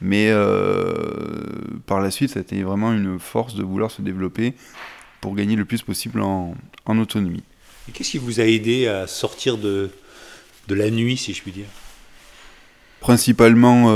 mais 0.00 0.28
euh, 0.30 1.34
par 1.86 2.00
la 2.00 2.12
suite, 2.12 2.30
ça 2.30 2.38
a 2.38 2.42
été 2.42 2.62
vraiment 2.62 2.92
une 2.92 3.18
force 3.18 3.56
de 3.56 3.64
vouloir 3.64 3.90
se 3.90 4.00
développer 4.00 4.54
pour 5.20 5.34
gagner 5.34 5.56
le 5.56 5.64
plus 5.64 5.82
possible 5.82 6.20
en, 6.20 6.54
autonomie. 6.86 7.42
Et 7.88 7.92
qu'est-ce 7.92 8.12
qui 8.12 8.18
vous 8.18 8.40
a 8.40 8.44
aidé 8.44 8.86
à 8.86 9.08
sortir 9.08 9.58
de, 9.58 9.90
de 10.68 10.74
la 10.76 10.90
nuit, 10.90 11.16
si 11.16 11.34
je 11.34 11.42
puis 11.42 11.50
dire? 11.50 11.66
Principalement 13.00 13.92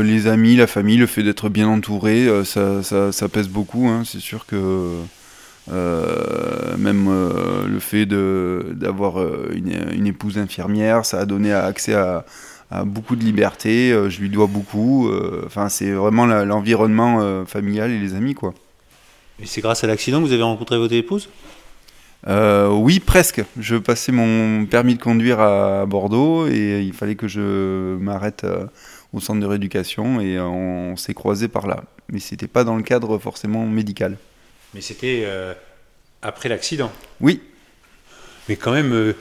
les 0.00 0.26
amis, 0.26 0.56
la 0.56 0.66
famille, 0.66 0.96
le 0.96 1.06
fait 1.06 1.22
d'être 1.22 1.48
bien 1.48 1.68
entouré, 1.68 2.28
ça, 2.44 2.82
ça, 2.82 3.28
pèse 3.28 3.48
beaucoup. 3.48 3.88
Hein. 3.88 4.02
C'est 4.04 4.20
sûr 4.20 4.46
que 4.46 4.96
euh, 5.72 6.76
même 6.76 7.06
euh, 7.08 7.66
le 7.66 7.78
fait 7.78 8.06
d'avoir 8.06 9.18
euh, 9.18 9.50
une, 9.54 10.06
épouse 10.06 10.38
infirmière, 10.38 11.06
ça 11.06 11.20
a 11.20 11.24
donné 11.24 11.52
accès 11.52 11.94
à, 11.94 12.24
beaucoup 12.84 13.14
de 13.14 13.22
liberté. 13.22 13.96
je 14.08 14.20
lui 14.20 14.28
dois 14.28 14.48
beaucoup. 14.48 15.08
Enfin, 15.46 15.68
c'est 15.68 15.92
vraiment 15.92 16.26
l'environnement 16.26 17.44
familial 17.46 17.92
et 17.92 18.00
les 18.00 18.14
amis, 18.14 18.34
quoi. 18.34 18.52
Et 19.40 19.46
c'est 19.46 19.60
grâce 19.60 19.84
à 19.84 19.86
l'accident 19.86 20.20
que 20.20 20.26
vous 20.26 20.32
avez 20.32 20.42
rencontré 20.42 20.76
votre 20.76 20.94
épouse? 20.94 21.28
Oui, 22.26 22.98
presque. 22.98 23.44
Je 23.60 23.76
passais 23.76 24.10
mon 24.10 24.66
permis 24.66 24.96
de 24.96 25.00
conduire 25.00 25.38
à 25.38 25.86
Bordeaux 25.86 26.48
et 26.48 26.80
il 26.80 26.92
fallait 26.92 27.14
que 27.14 27.28
je 27.28 27.96
m'arrête 27.98 28.44
au 29.12 29.20
centre 29.20 29.38
de 29.38 29.46
rééducation 29.46 30.20
et 30.20 30.40
on 30.40 30.96
s'est 30.96 31.14
croisés 31.14 31.46
par 31.46 31.68
là. 31.68 31.84
Mais 32.08 32.18
c'était 32.18 32.48
pas 32.48 32.64
dans 32.64 32.74
le 32.74 32.82
cadre 32.82 33.18
forcément 33.18 33.66
médical. 33.66 34.16
Mais 34.74 34.80
c'était 34.80 35.22
euh, 35.24 35.54
après 36.20 36.48
l'accident. 36.48 36.90
Oui. 37.20 37.40
Mais 38.48 38.56
quand 38.56 38.72
même, 38.72 38.92
euh, 38.92 39.12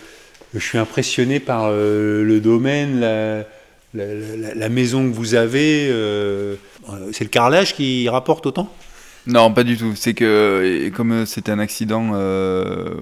je 0.54 0.60
suis 0.60 0.78
impressionné 0.78 1.40
par 1.40 1.66
euh, 1.68 2.24
le 2.24 2.40
domaine, 2.42 3.00
la, 3.94 4.70
maison 4.70 5.08
que 5.10 5.16
vous 5.16 5.36
avez. 5.36 5.88
c'est 7.12 7.24
le 7.24 7.30
carrelage 7.30 7.76
qui 7.76 8.10
rapporte 8.10 8.46
autant? 8.48 8.74
Non, 9.26 9.54
pas 9.54 9.64
du 9.64 9.78
tout. 9.78 9.94
C'est 9.96 10.14
que, 10.14 10.90
comme 10.94 11.26
c'était 11.26 11.52
un 11.52 11.60
accident 11.60 12.12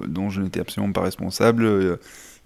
dont 0.05 0.29
je 0.29 0.41
n'étais 0.41 0.59
absolument 0.59 0.91
pas 0.91 1.01
responsable, 1.01 1.97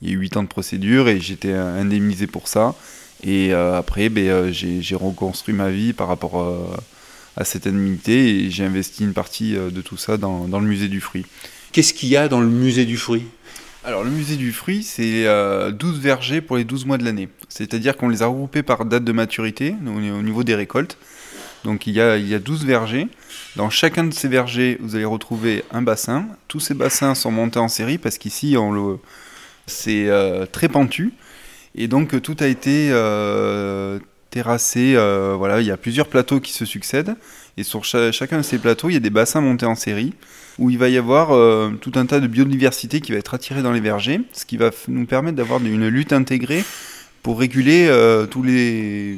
il 0.02 0.10
y 0.10 0.12
a 0.12 0.16
eu 0.16 0.20
8 0.20 0.38
ans 0.38 0.44
de 0.44 0.48
procédure 0.48 1.10
et 1.10 1.20
j'étais 1.20 1.52
indemnisé 1.54 2.28
pour 2.28 2.48
ça. 2.48 2.76
Et 3.24 3.54
après, 3.54 4.10
ben, 4.10 4.52
j'ai 4.52 4.96
reconstruit 4.96 5.56
ma 5.56 5.72
vie 5.72 5.92
par 5.92 6.08
rapport 6.08 6.40
à 6.40 6.80
à 7.38 7.46
cette 7.46 7.68
indemnité 7.68 8.46
et 8.46 8.52
j'ai 8.52 8.66
investi 8.66 9.04
une 9.04 9.14
partie 9.14 9.56
euh, 9.56 9.70
de 9.70 9.82
tout 9.82 9.98
ça 9.98 10.18
dans, 10.18 10.48
dans 10.48 10.60
le 10.60 10.68
musée 10.68 10.88
du 10.88 11.02
fruit. 11.02 11.26
Qu'est-ce 11.72 11.94
qu'il 11.94 12.10
y 12.10 12.18
a 12.18 12.28
dans 12.28 12.40
le 12.40 12.48
musée 12.48 12.86
du 12.86 12.98
fruit? 12.98 13.24
Alors 13.84 14.04
le 14.04 14.10
musée 14.10 14.36
du 14.36 14.52
fruit, 14.52 14.82
c'est 14.82 15.28
euh, 15.28 15.72
12 15.72 16.00
vergers 16.00 16.42
pour 16.42 16.58
les 16.58 16.64
12 16.64 16.86
mois 16.86 16.98
de 16.98 17.04
l'année. 17.04 17.30
C'est-à-dire 17.50 17.96
qu'on 17.98 18.10
les 18.10 18.24
a 18.24 18.26
regroupés 18.28 18.64
par 18.64 18.86
date 18.86 19.04
de 19.04 19.12
maturité 19.12 19.76
au 19.86 20.22
niveau 20.24 20.44
des 20.44 20.56
récoltes. 20.56 20.98
Donc 21.64 21.86
il 21.86 21.94
y, 21.94 22.02
a, 22.02 22.18
il 22.18 22.28
y 22.28 22.34
a 22.34 22.40
12 22.40 22.66
vergers. 22.66 23.08
Dans 23.56 23.70
chacun 23.70 24.04
de 24.04 24.14
ces 24.14 24.28
vergers, 24.28 24.78
vous 24.80 24.96
allez 24.96 25.06
retrouver 25.06 25.64
un 25.72 25.84
bassin. 25.84 26.28
Tous 26.48 26.60
ces 26.60 26.74
bassins 26.74 27.14
sont 27.14 27.32
montés 27.32 27.60
en 27.60 27.68
série 27.68 28.00
parce 28.00 28.18
qu'ici, 28.18 28.56
c'est 29.68 30.08
euh, 30.08 30.48
très 30.48 30.68
pentu. 30.68 31.14
Et 31.76 31.88
donc 31.88 32.22
tout 32.22 32.38
a 32.40 32.48
été 32.48 32.90
euh, 32.90 34.00
terrassé. 34.36 34.96
Euh, 34.96 35.36
voilà, 35.38 35.62
il 35.62 35.68
y 35.68 35.72
a 35.72 35.78
plusieurs 35.78 36.08
plateaux 36.08 36.42
qui 36.42 36.52
se 36.52 36.66
succèdent. 36.66 37.16
Et 37.56 37.64
sur 37.64 37.86
chacun 37.86 38.38
de 38.38 38.42
ces 38.42 38.58
plateaux, 38.58 38.90
il 38.90 38.94
y 38.94 38.98
a 38.98 39.00
des 39.00 39.10
bassins 39.10 39.40
montés 39.40 39.66
en 39.66 39.76
série 39.76 40.14
où 40.60 40.70
il 40.70 40.78
va 40.78 40.90
y 40.90 40.98
avoir 40.98 41.32
euh, 41.32 41.72
tout 41.80 41.94
un 41.96 42.06
tas 42.06 42.20
de 42.20 42.28
biodiversité 42.28 43.00
qui 43.00 43.14
va 43.14 43.18
être 43.18 43.34
attirée 43.34 43.62
dans 43.62 43.72
les 43.72 43.80
vergers, 43.80 44.20
ce 44.34 44.46
qui 44.46 44.58
va 44.58 44.72
nous 44.90 45.06
permettre 45.06 45.38
d'avoir 45.38 45.64
une 45.64 45.88
lutte 45.88 46.12
intégrée 46.12 46.66
pour 47.24 47.40
réguler 47.40 47.88
euh, 47.90 48.26
tous 48.26 48.44
les 48.44 49.18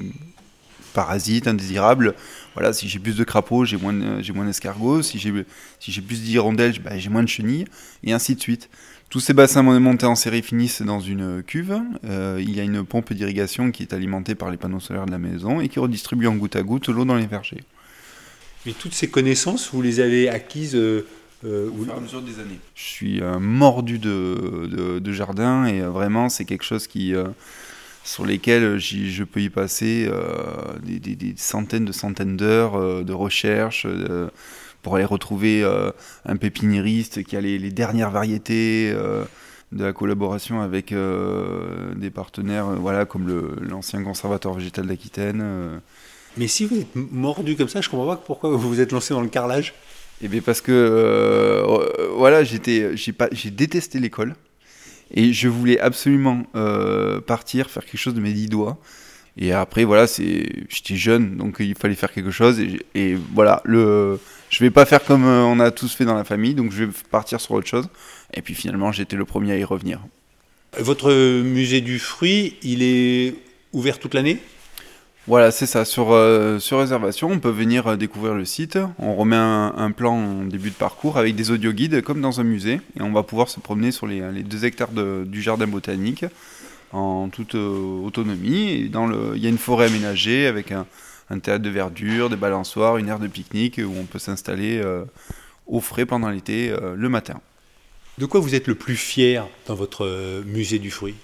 parasites 0.94 1.48
indésirables. 1.48 2.14
Voilà, 2.54 2.74
si 2.74 2.88
j'ai 2.88 3.00
plus 3.00 3.16
de 3.16 3.24
crapauds, 3.24 3.66
j'ai 3.66 3.78
moins, 3.78 3.94
moins 4.36 4.46
d'escargots. 4.46 5.02
Si 5.02 5.18
j'ai, 5.18 5.34
si 5.80 5.92
j'ai 5.92 6.02
plus 6.02 6.22
d'hirondelles, 6.22 6.80
bah, 6.80 6.98
j'ai 6.98 7.10
moins 7.10 7.24
de 7.24 7.30
chenilles, 7.30 7.66
et 8.04 8.14
ainsi 8.14 8.36
de 8.36 8.42
suite. 8.42 8.70
Tous 9.10 9.22
ces 9.22 9.34
bassins 9.34 9.64
montés 9.64 10.06
en 10.06 10.16
série 10.16 10.42
finissent 10.42 10.82
dans 10.82 11.00
une 11.00 11.42
cuve. 11.42 11.80
Euh, 12.04 12.40
il 12.42 12.54
y 12.54 12.60
a 12.60 12.64
une 12.64 12.86
pompe 12.86 13.14
d'irrigation 13.14 13.72
qui 13.72 13.84
est 13.84 13.94
alimentée 13.94 14.36
par 14.36 14.52
les 14.52 14.58
panneaux 14.58 14.82
solaires 14.82 15.06
de 15.06 15.12
la 15.12 15.18
maison 15.18 15.62
et 15.62 15.70
qui 15.70 15.80
redistribue 15.80 16.28
en 16.28 16.36
goutte 16.36 16.58
à 16.58 16.62
goutte 16.62 16.90
l'eau 16.90 17.06
dans 17.06 17.16
les 17.16 17.26
vergers. 17.26 17.64
Et 18.66 18.74
toutes 18.74 18.94
ces 18.94 19.10
connaissances, 19.10 19.70
vous 19.72 19.82
les 19.82 20.02
avez 20.02 20.28
acquises 20.28 20.76
euh, 20.76 21.08
euh, 21.46 21.70
au 21.70 21.86
fur 21.86 21.94
et 21.94 21.98
à 21.98 22.00
mesure 22.02 22.22
des 22.22 22.40
années. 22.42 22.60
Je 22.76 22.84
suis 22.84 23.22
mordu 23.40 23.98
de, 23.98 25.00
de, 25.00 25.12
jardin 25.14 25.66
et 25.68 25.80
vraiment 25.82 26.28
c'est 26.28 26.44
quelque 26.44 26.66
chose 26.66 26.86
qui 26.88 27.14
sur 28.04 28.26
lesquels 28.26 28.78
je 28.78 29.24
peux 29.24 29.42
y 29.42 29.50
passer 29.50 30.12
des, 30.84 31.00
des, 31.00 31.34
centaines 31.38 31.86
de 31.86 31.92
centaines 31.94 32.36
d'heures 32.36 33.06
de 33.06 33.14
recherche 33.14 33.88
pour 34.88 34.96
aller 34.96 35.04
retrouver 35.04 35.64
euh, 35.64 35.92
un 36.24 36.38
pépiniériste 36.38 37.22
qui 37.26 37.36
a 37.36 37.42
les, 37.42 37.60
dernières 37.72 38.10
variétés 38.10 38.90
euh, 38.96 39.26
de 39.74 39.84
la 39.84 39.92
collaboration 39.92 40.62
avec 40.62 40.94
euh, 40.94 41.94
des 41.96 42.10
partenaires 42.10 42.68
voilà, 42.68 43.04
comme 43.04 43.28
l'ancien 43.60 44.02
conservatoire 44.02 44.54
végétal 44.54 44.88
d'Aquitaine. 44.88 45.82
Mais 46.38 46.48
si 46.48 46.64
vous 46.64 46.80
êtes 46.80 46.96
mordu 46.96 47.58
comme 47.58 47.68
ça, 47.68 47.82
je 47.82 47.90
comprends 47.90 48.08
pas 48.08 48.16
pourquoi 48.16 48.50
vous 48.50 48.60
vous 48.60 48.80
êtes 48.80 48.94
lancé 48.94 49.14
dans 49.14 49.20
le 49.20 49.28
carrelage. 49.28 49.74
Eh 50.22 50.30
bien 50.30 50.40
parce 50.40 50.62
que 50.62 52.10
voilà, 52.16 52.46
j'étais, 52.46 52.96
j'ai 52.96 53.12
pas, 53.12 53.28
j'ai 53.34 53.52
détesté 53.52 54.00
l'école 54.00 54.36
et 55.12 55.34
je 55.34 55.50
voulais 55.50 55.82
absolument 55.82 56.44
partir, 57.28 57.70
faire 57.70 57.84
quelque 57.84 58.00
chose 58.00 58.14
de 58.14 58.22
mes 58.22 58.32
dix 58.32 58.48
doigts. 58.48 58.78
Et 59.38 59.54
après 59.54 59.84
voilà, 59.84 60.08
c'est, 60.08 60.50
j'étais 60.70 60.96
jeune, 60.96 61.38
donc 61.38 61.58
il 61.60 61.76
fallait 61.76 61.96
faire 61.96 62.12
quelque 62.12 62.32
chose 62.32 62.60
et, 62.60 62.80
et 62.96 63.16
voilà, 63.36 63.62
le, 63.66 64.20
je 64.50 64.64
vais 64.64 64.72
pas 64.72 64.86
faire 64.86 65.04
comme 65.04 65.26
euh, 65.26 65.44
on 65.44 65.60
a 65.60 65.70
tous 65.72 65.94
fait 65.94 66.06
dans 66.06 66.16
la 66.16 66.24
famille, 66.24 66.56
donc 66.56 66.72
je 66.72 66.86
vais 66.86 66.92
partir 67.12 67.40
sur 67.40 67.52
autre 67.52 67.68
chose. 67.68 67.88
Et 68.34 68.42
puis 68.42 68.56
finalement, 68.56 68.92
j'étais 68.92 69.16
le 69.16 69.26
premier 69.26 69.52
à 69.54 69.58
y 69.58 69.64
revenir. 69.64 70.00
Votre 70.80 71.14
musée 71.44 71.82
du 71.82 72.00
fruit, 72.00 72.56
il 72.62 72.82
est 72.82 73.36
ouvert 73.74 74.00
toute 74.00 74.14
l'année? 74.14 74.40
Voilà, 75.28 75.52
c'est 75.52 75.66
ça. 75.66 75.84
Sur, 75.84 76.14
euh, 76.14 76.58
sur 76.58 76.80
réservation, 76.80 77.30
on 77.30 77.40
peut 77.40 77.50
venir 77.50 77.86
euh, 77.88 77.96
découvrir 77.98 78.34
le 78.34 78.46
site. 78.46 78.80
On 78.98 79.14
remet 79.14 79.36
un, 79.36 79.74
un 79.76 79.92
plan 79.92 80.14
en 80.14 80.46
début 80.46 80.70
de 80.70 80.76
parcours 80.76 81.18
avec 81.18 81.36
des 81.36 81.52
audio-guides 81.52 82.02
comme 82.02 82.22
dans 82.22 82.40
un 82.40 82.44
musée. 82.44 82.80
Et 82.98 83.02
on 83.02 83.12
va 83.12 83.24
pouvoir 83.24 83.50
se 83.50 83.60
promener 83.60 83.92
sur 83.92 84.08
les, 84.08 84.22
les 84.32 84.44
deux 84.44 84.64
hectares 84.64 84.92
de- 84.92 85.26
du 85.28 85.42
jardin 85.42 85.68
botanique 85.68 86.26
en 86.92 87.30
toute 87.30 87.56
euh, 87.56 88.02
autonomie. 88.04 88.70
Et 88.72 88.90
dans 88.90 89.08
le, 89.08 89.34
il 89.36 89.44
y 89.44 89.46
a 89.46 89.50
une 89.50 89.58
forêt 89.58 89.88
aménagée 89.88 90.48
avec 90.48 90.72
un, 90.72 90.86
un 91.30 91.40
théâtre 91.40 91.64
de 91.64 91.70
verdure, 91.70 92.30
des 92.30 92.36
balançoires, 92.36 92.98
une 92.98 93.10
aire 93.10 93.20
de 93.20 93.28
pique-nique 93.28 93.80
où 93.84 93.94
on 93.98 94.06
peut 94.06 94.20
s'installer 94.20 94.80
euh, 94.84 95.06
au 95.66 95.80
frais 95.82 96.06
pendant 96.06 96.30
l'été 96.30 96.70
euh, 96.70 96.96
le 96.96 97.10
matin. 97.10 97.42
De 98.18 98.26
quoi 98.26 98.40
vous 98.40 98.56
êtes 98.56 98.68
le 98.68 98.76
plus 98.76 98.96
fier 98.96 99.48
dans 99.68 99.76
votre 99.76 100.42
musée 100.44 100.80
du 100.80 100.90
fruit? 100.90 101.16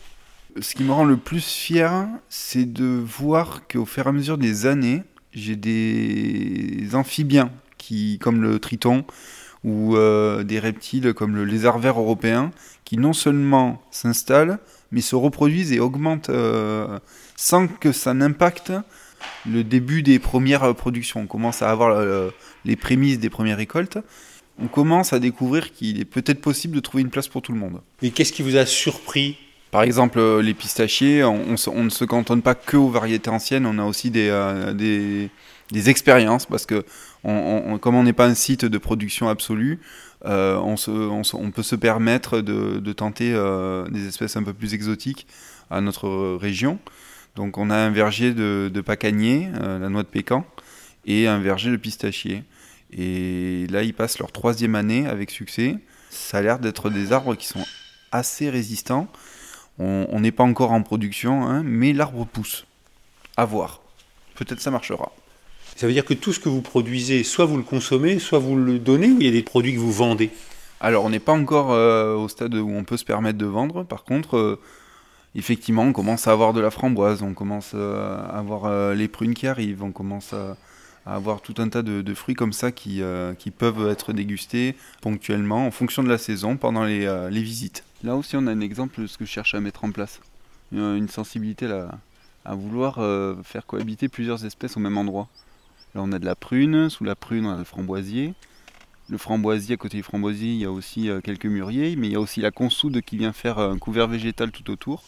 Ce 0.62 0.76
qui 0.76 0.84
me 0.84 0.92
rend 0.92 1.06
le 1.06 1.18
plus 1.18 1.44
fier, 1.44 2.08
c'est 2.30 2.72
de 2.72 2.86
voir 2.86 3.68
qu'au 3.68 3.86
fur 3.86 4.06
et 4.06 4.10
à 4.10 4.12
mesure 4.12 4.38
des 4.38 4.68
années, 4.68 5.02
j'ai 5.32 5.56
des 5.56 6.94
amphibiens 6.94 7.50
qui, 7.80 8.20
comme 8.20 8.44
le 8.44 8.60
triton 8.60 9.04
ou 9.64 9.96
euh, 9.96 10.44
des 10.44 10.60
reptiles 10.60 11.14
comme 11.14 11.36
le 11.36 11.46
lézard 11.46 11.80
vert 11.80 12.00
européen 12.00 12.52
qui 12.86 12.98
non 12.98 13.14
seulement 13.14 13.82
s'installent, 13.92 14.60
mais 14.94 15.02
se 15.02 15.16
reproduisent 15.18 15.74
et 15.74 15.80
augmentent 15.82 16.30
euh, 16.30 17.00
sans 17.36 17.68
que 17.68 17.92
ça 17.92 18.14
n'impacte 18.14 18.72
le 19.50 19.64
début 19.64 20.04
des 20.04 20.20
premières 20.20 20.74
productions. 20.76 21.22
On 21.22 21.28
commence 21.28 21.62
à 21.62 21.70
avoir 21.70 21.96
euh, 21.98 22.30
les 22.64 22.76
prémices 22.78 23.20
des 23.20 23.30
premières 23.30 23.58
récoltes. 23.58 23.98
On 24.60 24.68
commence 24.68 25.14
à 25.14 25.20
découvrir 25.20 25.72
qu'il 25.74 26.00
est 26.00 26.06
peut-être 26.06 26.40
possible 26.42 26.76
de 26.76 26.80
trouver 26.80 27.02
une 27.02 27.10
place 27.10 27.28
pour 27.28 27.42
tout 27.42 27.52
le 27.52 27.58
monde. 27.60 27.82
Et 28.02 28.12
qu'est-ce 28.12 28.32
qui 28.32 28.44
vous 28.44 28.56
a 28.56 28.66
surpris? 28.66 29.38
Par 29.72 29.82
exemple, 29.82 30.20
euh, 30.20 30.42
les 30.44 30.54
pistachiers, 30.54 31.24
on, 31.24 31.42
on 31.50 31.58
se- 31.58 31.72
on 31.72 31.84
ne 31.86 31.90
se 31.90 32.06
cantonne 32.06 32.44
pas 32.44 32.54
que 32.54 32.78
aux 32.78 32.90
variétés 32.90 33.32
anciennes, 33.32 33.66
on 33.66 33.80
a 33.80 33.84
aussi 33.86 34.12
des, 34.12 34.28
euh, 34.30 34.74
des, 34.74 35.32
des 35.72 35.90
expériences, 35.90 36.46
parce 36.46 36.68
que 36.68 36.86
on- 37.24 37.80
comme 37.80 37.96
on 37.96 38.04
n'est 38.04 38.14
pas 38.14 38.28
un 38.28 38.36
site 38.36 38.66
de 38.66 38.78
production 38.78 39.30
absolue, 39.30 39.80
euh, 40.26 40.58
on, 40.58 41.52
peut 41.52 41.64
se 41.64 41.76
permettre 41.76 42.40
de, 42.40 42.94
tenter 42.94 43.34
euh, 43.34 43.88
des 43.90 44.08
espèces 44.08 44.38
un 44.38 44.44
peu 44.44 44.54
plus 44.54 44.74
exotiques 44.74 45.28
à 45.70 45.82
notre 45.82 46.36
région. 46.36 46.80
Donc 47.36 47.58
on 47.58 47.70
a 47.70 47.76
un 47.76 47.90
verger 47.90 48.34
de, 48.34 48.72
de 48.74 48.82
pacanier, 48.82 49.50
euh, 49.62 49.80
la 49.80 49.90
noix 49.90 50.04
de 50.04 50.08
pécan, 50.08 50.46
et 51.06 51.28
un 51.28 51.40
verger 51.40 51.72
de 51.72 51.78
pistachier. 51.78 52.44
Et 52.96 53.68
là, 53.70 53.84
ils 53.84 53.94
passent 53.94 54.20
leur 54.20 54.32
troisième 54.32 54.76
année 54.76 55.08
avec 55.08 55.32
succès. 55.32 55.78
Ça 56.10 56.38
a 56.38 56.42
l'air 56.42 56.60
d'être 56.60 56.90
des 56.90 57.12
arbres 57.12 57.36
qui 57.36 57.48
sont 57.48 57.66
assez 58.12 58.50
résistants. 58.50 59.08
On 59.80 60.08
on 60.10 60.20
n'est 60.20 60.32
pas 60.32 60.44
encore 60.44 60.72
en 60.72 60.84
production, 60.84 61.48
hein, 61.48 61.64
mais 61.66 61.92
l'arbre 61.92 62.26
pousse. 62.26 62.66
À 63.36 63.46
voir. 63.46 63.82
Peut-être 64.36 64.62
ça 64.62 64.70
marchera. 64.70 65.12
Ça 65.76 65.88
veut 65.88 65.94
dire 65.94 66.06
que 66.06 66.14
tout 66.14 66.34
ce 66.34 66.40
que 66.40 66.50
vous 66.50 66.62
produisez, 66.62 67.24
soit 67.24 67.46
vous 67.46 67.58
le 67.58 67.64
consommez, 67.64 68.20
soit 68.20 68.40
vous 68.40 68.56
le 68.56 68.80
donnez, 68.80 69.12
ou 69.12 69.18
il 69.20 69.26
y 69.26 69.30
a 69.30 69.32
des 69.32 69.44
produits 69.44 69.74
que 69.74 69.80
vous 69.80 69.92
vendez 69.92 70.30
Alors, 70.80 71.04
on 71.04 71.10
n'est 71.10 71.20
pas 71.20 71.34
encore 71.34 71.72
euh, 71.72 72.16
au 72.16 72.28
stade 72.28 72.54
où 72.54 72.70
on 72.70 72.84
peut 72.84 72.98
se 72.98 73.06
permettre 73.06 73.40
de 73.40 73.46
vendre. 73.46 73.84
Par 73.84 74.04
contre, 74.04 74.38
euh, 74.38 74.60
effectivement, 75.36 75.84
on 75.84 75.94
commence 75.94 76.28
à 76.28 76.32
avoir 76.32 76.54
de 76.54 76.62
la 76.62 76.70
framboise, 76.70 77.24
on 77.24 77.34
commence 77.34 77.72
euh, 77.74 78.18
à 78.18 78.38
avoir 78.38 78.94
les 78.94 79.08
prunes 79.08 79.34
qui 79.34 79.48
arrivent, 79.48 79.84
on 79.84 79.92
commence 79.92 80.34
à, 80.34 80.58
avoir 81.06 81.42
tout 81.42 81.56
un 81.58 81.68
tas 81.68 81.82
de, 81.82 82.14
fruits 82.14 82.36
comme 82.36 82.54
ça 82.54 82.72
qui, 82.72 83.02
peuvent 83.58 83.90
être 83.90 84.14
dégustés 84.14 84.76
ponctuellement 85.02 85.68
en 85.68 85.72
fonction 85.72 86.02
de 86.02 86.08
la 86.08 86.18
saison 86.18 86.56
pendant 86.56 86.86
les, 86.86 87.42
visites. 87.42 87.84
Là 88.04 88.16
aussi, 88.16 88.38
on 88.38 88.48
a 88.48 88.52
un 88.52 88.62
exemple 88.62 89.02
de 89.02 89.08
ce 89.08 89.18
que 89.18 89.26
je 89.26 89.32
cherche 89.32 89.56
à 89.56 89.60
mettre 89.60 89.84
en 89.84 89.92
place. 89.92 90.22
Une 90.72 91.10
sensibilité 91.10 91.68
à 92.46 92.56
vouloir 92.56 93.00
faire 93.44 93.66
cohabiter 93.66 94.08
plusieurs 94.08 94.46
espèces 94.46 94.78
au 94.78 94.80
même 94.80 94.98
endroit. 94.98 95.28
Là, 95.96 96.02
on 96.04 96.12
a 96.12 96.20
de 96.20 96.26
la 96.26 96.36
prune, 96.36 96.90
sous 96.90 97.04
la 97.04 97.16
prune, 97.16 97.46
on 97.46 97.54
a 97.54 97.58
le 97.58 97.64
framboisier. 97.64 98.34
Le 99.10 99.18
framboisier, 99.18 99.76
à 99.76 99.78
côté 99.78 99.98
du 99.98 100.04
framboisier, 100.04 100.50
il 100.54 100.58
y 100.58 100.66
a 100.66 100.72
aussi 100.72 101.10
euh, 101.10 101.22
quelques 101.22 101.46
mûriers, 101.46 101.96
mais 101.96 102.08
il 102.08 102.14
y 102.14 102.16
a 102.16 102.20
aussi 102.20 102.40
la 102.42 102.52
consoude 102.52 103.02
qui 103.02 103.18
vient 103.18 103.34
faire 103.34 103.60
euh, 103.60 103.72
un 103.72 103.78
couvert 103.78 104.08
végétal 104.08 104.52
tout 104.52 104.72
autour. 104.72 105.04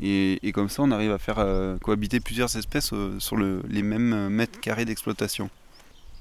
Et, 0.00 0.38
comme 0.54 0.68
ça, 0.68 0.82
on 0.82 0.92
arrive 0.92 1.10
à 1.10 1.18
faire 1.18 1.40
euh, 1.40 1.76
cohabiter 1.78 2.20
plusieurs 2.20 2.54
espèces 2.56 2.92
sur 3.18 3.36
le- 3.36 3.62
les 3.68 3.82
mêmes 3.82 4.28
mètres 4.28 4.60
carrés 4.60 4.84
d'exploitation. 4.84 5.50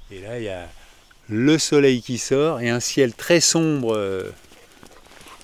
Et 0.09 0.21
là, 0.21 0.39
il 0.39 0.45
y 0.45 0.49
a 0.49 0.67
le 1.29 1.59
soleil 1.59 2.01
qui 2.01 2.17
sort 2.17 2.61
et 2.61 2.69
un 2.69 2.79
ciel 2.79 3.13
très 3.13 3.39
sombre 3.39 3.95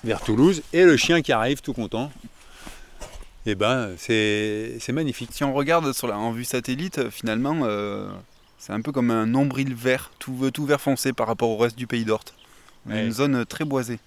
vers 0.02 0.20
Toulouse, 0.22 0.62
et 0.72 0.84
le 0.84 0.96
chien 0.96 1.22
qui 1.22 1.30
arrive 1.30 1.60
tout 1.60 1.74
content. 1.74 2.10
Et 3.46 3.54
ben, 3.54 3.90
c'est 3.98 4.76
c'est 4.80 4.92
magnifique. 4.92 5.30
Si 5.32 5.44
on 5.44 5.52
regarde 5.52 5.92
sur 5.92 6.06
la, 6.08 6.16
en 6.16 6.32
vue 6.32 6.44
satellite, 6.44 6.98
euh, 6.98 7.10
finalement, 7.10 7.60
euh, 7.64 8.08
c'est 8.58 8.72
un 8.72 8.80
peu 8.80 8.90
comme 8.92 9.10
un 9.10 9.26
nombril 9.26 9.74
vert, 9.74 10.10
tout, 10.18 10.50
tout 10.52 10.64
vert 10.64 10.80
foncé 10.80 11.12
par 11.12 11.26
rapport 11.26 11.50
au 11.50 11.56
reste 11.58 11.76
du 11.76 11.86
pays 11.86 12.04
d'Orte. 12.04 12.34
Ouais. 12.88 13.04
Une 13.04 13.12
zone 13.12 13.34
euh, 13.36 13.44
très 13.44 13.64
boisée. 13.64 13.98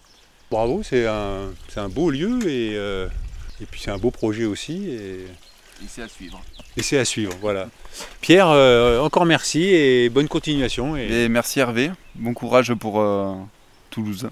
Bravo, 0.49 0.81
c'est 0.81 1.05
un, 1.07 1.49
c'est 1.69 1.79
un 1.79 1.89
beau 1.89 2.09
lieu 2.09 2.39
et, 2.49 2.75
euh, 2.77 3.07
et 3.61 3.65
puis 3.65 3.79
c'est 3.81 3.91
un 3.91 3.97
beau 3.97 4.11
projet 4.11 4.45
aussi. 4.45 4.89
Et, 4.89 5.25
Et 5.83 5.87
c'est 5.87 6.01
à 6.01 6.07
suivre. 6.07 6.41
et 6.75 6.81
c'est 6.81 6.97
à 6.97 7.05
suivre, 7.05 7.33
voilà. 7.41 7.69
Pierre, 8.21 8.49
euh, 8.49 8.99
encore 9.01 9.25
merci 9.25 9.63
et 9.65 10.09
bonne 10.09 10.27
continuation. 10.27 10.95
Et, 10.97 11.25
Et 11.25 11.29
merci 11.29 11.59
Hervé, 11.59 11.91
bon 12.15 12.33
courage 12.33 12.73
pour 12.73 12.99
euh, 13.01 13.33
Toulouse. 13.91 14.29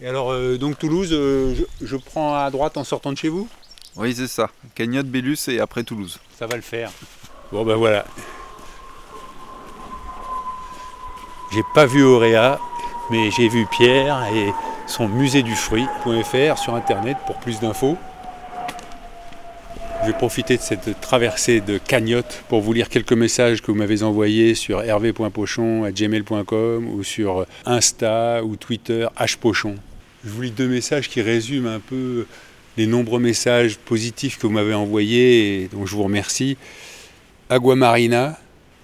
et 0.00 0.06
alors, 0.06 0.30
euh, 0.32 0.56
donc 0.56 0.78
Toulouse, 0.78 1.10
euh, 1.12 1.54
je, 1.80 1.86
je 1.86 1.96
prends 1.96 2.34
à 2.34 2.50
droite 2.50 2.76
en 2.78 2.84
sortant 2.84 3.12
de 3.12 3.18
chez 3.18 3.28
vous? 3.28 3.46
Oui, 3.96 4.14
c'est 4.14 4.28
ça. 4.28 4.50
Cagnotte, 4.74 5.06
Bélus 5.06 5.48
et 5.48 5.60
après 5.60 5.84
Toulouse. 5.84 6.18
Ça 6.38 6.46
va 6.46 6.56
le 6.56 6.62
faire. 6.62 6.90
Bon 7.52 7.64
ben 7.64 7.76
voilà. 7.76 8.04
J'ai 11.52 11.62
pas 11.74 11.86
vu 11.86 12.04
Auréa, 12.04 12.60
mais 13.10 13.30
j'ai 13.32 13.48
vu 13.48 13.66
Pierre 13.66 14.24
et 14.32 14.52
son 14.86 15.08
musée 15.08 15.42
du 15.42 15.56
fruit.fr 15.56 16.58
sur 16.58 16.74
internet 16.74 17.16
pour 17.26 17.40
plus 17.40 17.58
d'infos. 17.58 17.98
Je 20.02 20.06
vais 20.06 20.16
profiter 20.16 20.56
de 20.56 20.62
cette 20.62 20.98
traversée 21.00 21.60
de 21.60 21.76
cagnotte 21.76 22.42
pour 22.48 22.62
vous 22.62 22.72
lire 22.72 22.88
quelques 22.88 23.12
messages 23.12 23.60
que 23.60 23.70
vous 23.70 23.76
m'avez 23.76 24.02
envoyés 24.02 24.54
sur 24.54 24.82
hervé.pochon.gmail.com 24.82 26.88
ou 26.88 27.04
sur 27.04 27.44
Insta 27.66 28.42
ou 28.42 28.56
Twitter 28.56 29.06
hpochon. 29.18 29.74
Je 30.24 30.30
vous 30.30 30.42
lis 30.42 30.52
deux 30.52 30.68
messages 30.68 31.08
qui 31.08 31.20
résument 31.20 31.70
un 31.70 31.80
peu 31.80 32.26
les 32.80 32.86
nombreux 32.86 33.20
messages 33.20 33.76
positifs 33.76 34.38
que 34.38 34.46
vous 34.46 34.54
m'avez 34.54 34.72
envoyés 34.72 35.64
et 35.64 35.68
dont 35.68 35.84
je 35.84 35.94
vous 35.94 36.02
remercie. 36.02 36.56
Aguamarina 37.50 38.38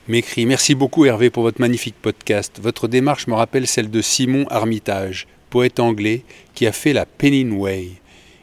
m'écrit 0.07 0.45
Merci 0.45 0.75
beaucoup 0.75 1.07
Hervé 1.07 1.31
pour 1.31 1.43
votre 1.43 1.63
magnifique 1.63 1.95
podcast. 2.03 2.61
Votre 2.63 2.89
démarche 2.89 3.27
me 3.27 3.33
rappelle 3.33 3.67
celle 3.67 3.91
de 3.91 4.03
Simon 4.03 4.45
Armitage, 4.51 5.27
poète 5.49 5.81
anglais 5.81 6.25
qui 6.55 6.67
a 6.67 6.73
fait 6.73 6.93
la 6.93 7.07
Pennine 7.07 7.55
Way, 7.55 7.93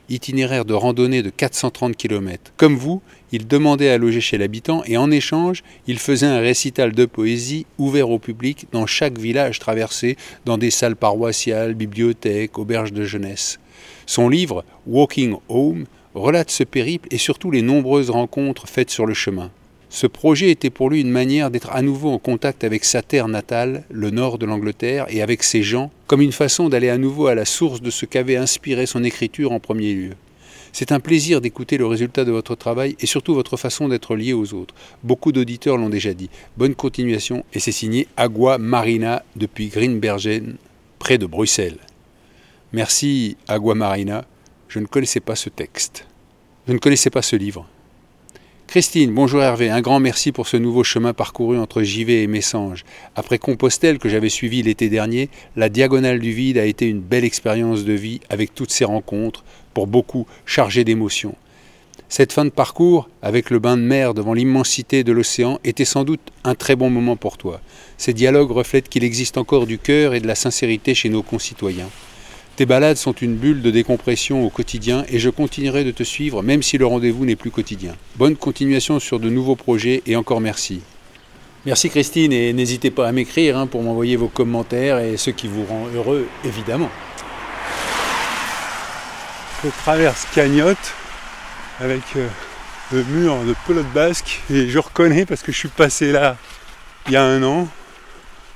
itinéraire 0.10 0.66
de 0.66 0.74
randonnée 0.74 1.22
de 1.22 1.30
430 1.30 1.96
km. 1.98 2.52
Comme 2.58 2.76
vous, 2.76 3.04
il 3.34 3.48
demandait 3.48 3.90
à 3.90 3.98
loger 3.98 4.22
chez 4.22 4.38
l'habitant 4.38 4.84
et 4.86 4.96
en 4.96 5.10
échange, 5.10 5.64
il 5.88 5.98
faisait 5.98 6.28
un 6.28 6.40
récital 6.40 6.92
de 6.92 7.06
poésie 7.06 7.66
ouvert 7.80 8.12
au 8.12 8.20
public 8.20 8.68
dans 8.72 8.86
chaque 8.86 9.18
village 9.18 9.58
traversé, 9.58 10.18
dans 10.46 10.60
des 10.60 10.70
salles 10.70 10.96
paroissiales, 10.96 11.74
bibliothèques, 11.74 12.60
auberges 12.60 12.94
de 12.94 13.04
jeunesse. 13.04 13.60
Son 14.06 14.30
livre 14.30 14.64
Walking 14.86 15.36
Home 15.50 15.86
relate 16.14 16.52
ce 16.52 16.64
périple 16.64 17.08
et 17.10 17.18
surtout 17.18 17.50
les 17.50 17.64
nombreuses 17.64 18.12
rencontres 18.12 18.70
faites 18.70 18.92
sur 18.92 19.08
le 19.08 19.16
chemin. 19.16 19.50
Ce 19.90 20.06
projet 20.06 20.52
était 20.52 20.70
pour 20.70 20.92
lui 20.92 21.02
une 21.02 21.10
manière 21.10 21.50
d'être 21.50 21.72
à 21.72 21.82
nouveau 21.82 22.12
en 22.12 22.20
contact 22.20 22.64
avec 22.64 22.86
sa 22.86 23.02
terre 23.02 23.28
natale, 23.28 23.84
le 23.90 24.12
nord 24.12 24.38
de 24.38 24.46
l'Angleterre, 24.46 25.08
et 25.10 25.24
avec 25.24 25.42
ses 25.42 25.64
gens, 25.64 25.92
comme 26.06 26.22
une 26.22 26.32
façon 26.32 26.70
d'aller 26.70 26.90
à 26.90 27.00
nouveau 27.00 27.28
à 27.28 27.36
la 27.36 27.46
source 27.46 27.82
de 27.82 27.90
ce 27.90 28.06
qu'avait 28.06 28.36
inspiré 28.36 28.86
son 28.86 29.04
écriture 29.04 29.52
en 29.52 29.60
premier 29.60 29.94
lieu. 29.94 30.12
C'est 30.76 30.92
un 30.92 31.00
plaisir 31.00 31.40
d'écouter 31.40 31.78
le 31.78 31.86
résultat 31.86 32.26
de 32.26 32.32
votre 32.32 32.56
travail 32.56 32.96
et 33.00 33.06
surtout 33.06 33.36
votre 33.36 33.58
façon 33.58 33.88
d'être 33.88 34.16
lié 34.16 34.34
aux 34.34 34.56
autres. 34.56 34.74
Beaucoup 35.04 35.32
d'auditeurs 35.32 35.78
l'ont 35.78 35.88
déjà 35.88 36.16
dit. 36.16 36.32
Bonne 36.58 36.74
continuation 36.74 37.46
et 37.54 37.60
c'est 37.60 37.72
signé 37.72 38.08
Agua 38.18 38.58
Marina 38.58 39.24
depuis 39.36 39.68
Greenbergen, 39.68 40.58
près 40.98 41.20
de 41.20 41.28
Bruxelles. 41.28 41.78
Merci 42.72 43.38
Agua 43.48 43.76
Marina. 43.76 44.26
Je 44.68 44.80
ne 44.80 44.88
connaissais 44.88 45.20
pas 45.20 45.36
ce 45.36 45.50
texte. 45.50 46.08
Je 46.68 46.74
ne 46.74 46.80
connaissais 46.80 47.12
pas 47.12 47.22
ce 47.22 47.36
livre. 47.36 47.68
Christine, 48.66 49.14
bonjour 49.14 49.44
Hervé, 49.44 49.70
un 49.70 49.82
grand 49.82 50.00
merci 50.00 50.32
pour 50.32 50.48
ce 50.48 50.58
nouveau 50.58 50.84
chemin 50.84 51.14
parcouru 51.14 51.60
entre 51.60 51.84
Givet 51.84 52.24
et 52.24 52.28
Messanges. 52.28 52.86
Après 53.16 53.38
Compostelle 53.38 54.00
que 54.00 54.10
j'avais 54.10 54.30
suivi 54.30 54.64
l'été 54.64 54.90
dernier, 54.90 55.30
la 55.56 55.70
Diagonale 55.70 56.20
du 56.20 56.32
Vide 56.32 56.58
a 56.58 56.66
été 56.66 56.88
une 56.88 57.02
belle 57.02 57.24
expérience 57.24 57.84
de 57.84 57.94
vie 57.94 58.20
avec 58.32 58.56
toutes 58.56 58.72
ces 58.72 58.86
rencontres, 58.86 59.44
pour 59.74 59.88
beaucoup 59.88 60.28
chargées 60.46 60.84
d'émotions. 60.84 61.36
Cette 62.10 62.32
fin 62.32 62.46
de 62.46 62.52
parcours, 62.52 63.10
avec 63.22 63.50
le 63.50 63.60
bain 63.60 63.76
de 63.76 63.82
mer 63.82 64.14
devant 64.14 64.34
l'immensité 64.34 65.04
de 65.04 65.12
l'océan, 65.12 65.60
était 65.64 65.86
sans 65.86 66.04
doute 66.04 66.22
un 66.44 66.54
très 66.54 66.76
bon 66.76 66.90
moment 66.90 67.16
pour 67.16 67.38
toi. 67.38 67.60
Ces 67.98 68.14
dialogues 68.14 68.52
reflètent 68.52 68.90
qu'il 68.90 69.04
existe 69.04 69.38
encore 69.38 69.66
du 69.66 69.80
cœur 69.80 70.14
et 70.14 70.20
de 70.20 70.28
la 70.28 70.36
sincérité 70.36 70.94
chez 70.94 71.10
nos 71.10 71.24
concitoyens. 71.24 71.90
Tes 72.56 72.68
balades 72.68 72.98
sont 72.98 73.14
une 73.14 73.36
bulle 73.36 73.64
de 73.64 73.72
décompression 73.72 74.46
au 74.46 74.52
quotidien 74.52 75.06
et 75.10 75.18
je 75.18 75.32
continuerai 75.32 75.84
de 75.84 75.90
te 75.90 76.04
suivre 76.04 76.44
même 76.44 76.62
si 76.62 76.78
le 76.78 76.86
rendez-vous 76.86 77.26
n'est 77.26 77.36
plus 77.36 77.50
quotidien. 77.50 77.96
Bonne 78.16 78.36
continuation 78.36 79.00
sur 79.00 79.20
de 79.20 79.30
nouveaux 79.30 79.56
projets 79.56 80.04
et 80.06 80.16
encore 80.16 80.40
merci. 80.40 80.82
Merci 81.66 81.90
Christine 81.90 82.32
et 82.32 82.54
n'hésitez 82.54 82.92
pas 82.92 83.08
à 83.08 83.12
m'écrire 83.12 83.58
hein, 83.58 83.66
pour 83.66 83.82
m'envoyer 83.82 84.18
vos 84.18 84.28
commentaires 84.28 85.00
et 85.00 85.18
ce 85.18 85.32
qui 85.32 85.48
vous 85.48 85.66
rend 85.66 85.88
heureux 85.96 86.28
évidemment. 86.46 86.90
Je 89.64 89.70
traverse 89.70 90.28
Cagnotte 90.36 90.94
avec 91.80 92.02
euh, 92.18 92.28
le 92.92 93.02
mur 93.06 93.46
de 93.46 93.56
pelote 93.66 93.88
basque 93.94 94.42
et 94.50 94.68
je 94.68 94.78
reconnais 94.78 95.26
parce 95.26 95.42
que 95.42 95.54
je 95.54 95.58
suis 95.58 95.70
passé 95.70 96.12
là 96.12 96.36
il 97.08 97.14
y 97.14 97.16
a 97.16 97.24
un 97.24 97.42
an 97.44 97.70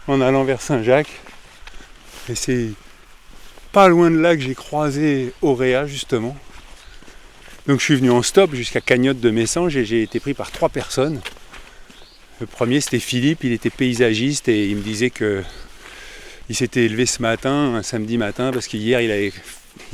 en 0.08 0.20
allant 0.20 0.43
vers 0.43 0.62
Saint-Jacques 0.62 1.22
et 2.28 2.36
c'est 2.36 2.72
pas 3.72 3.88
loin 3.88 4.12
de 4.12 4.17
là 4.17 4.36
que 4.36 4.41
j'ai 4.41 4.54
croisé 4.54 5.34
Auréa 5.41 5.86
justement. 5.86 6.36
Donc 7.67 7.80
je 7.80 7.86
suis 7.86 7.96
venu 7.96 8.12
en 8.12 8.22
stop 8.22 8.54
jusqu'à 8.54 8.82
Cagnotte 8.82 9.22
de 9.22 9.30
Messanges 9.30 9.78
et 9.78 9.86
j'ai 9.86 10.04
été 10.04 10.20
pris 10.20 10.34
par 10.34 10.52
trois 10.52 10.67
personnes. 10.67 11.22
Le 12.41 12.48
premier 12.48 12.82
c'était 12.82 13.00
Philippe, 13.00 13.46
il 13.46 13.54
était 13.54 13.70
paysagiste 13.70 14.50
et 14.50 14.67
il 14.67 14.76
me 14.76 14.82
disait 14.82 15.10
que 15.10 15.41
il 16.50 16.56
s'était 16.56 16.86
élevé 16.86 17.06
ce 17.06 17.22
matin, 17.22 17.76
un 17.76 17.84
samedi 17.84 18.18
matin, 18.18 18.52
parce 18.52 18.68
qu'hier 18.68 19.02
il 19.02 19.12
avait, 19.12 19.34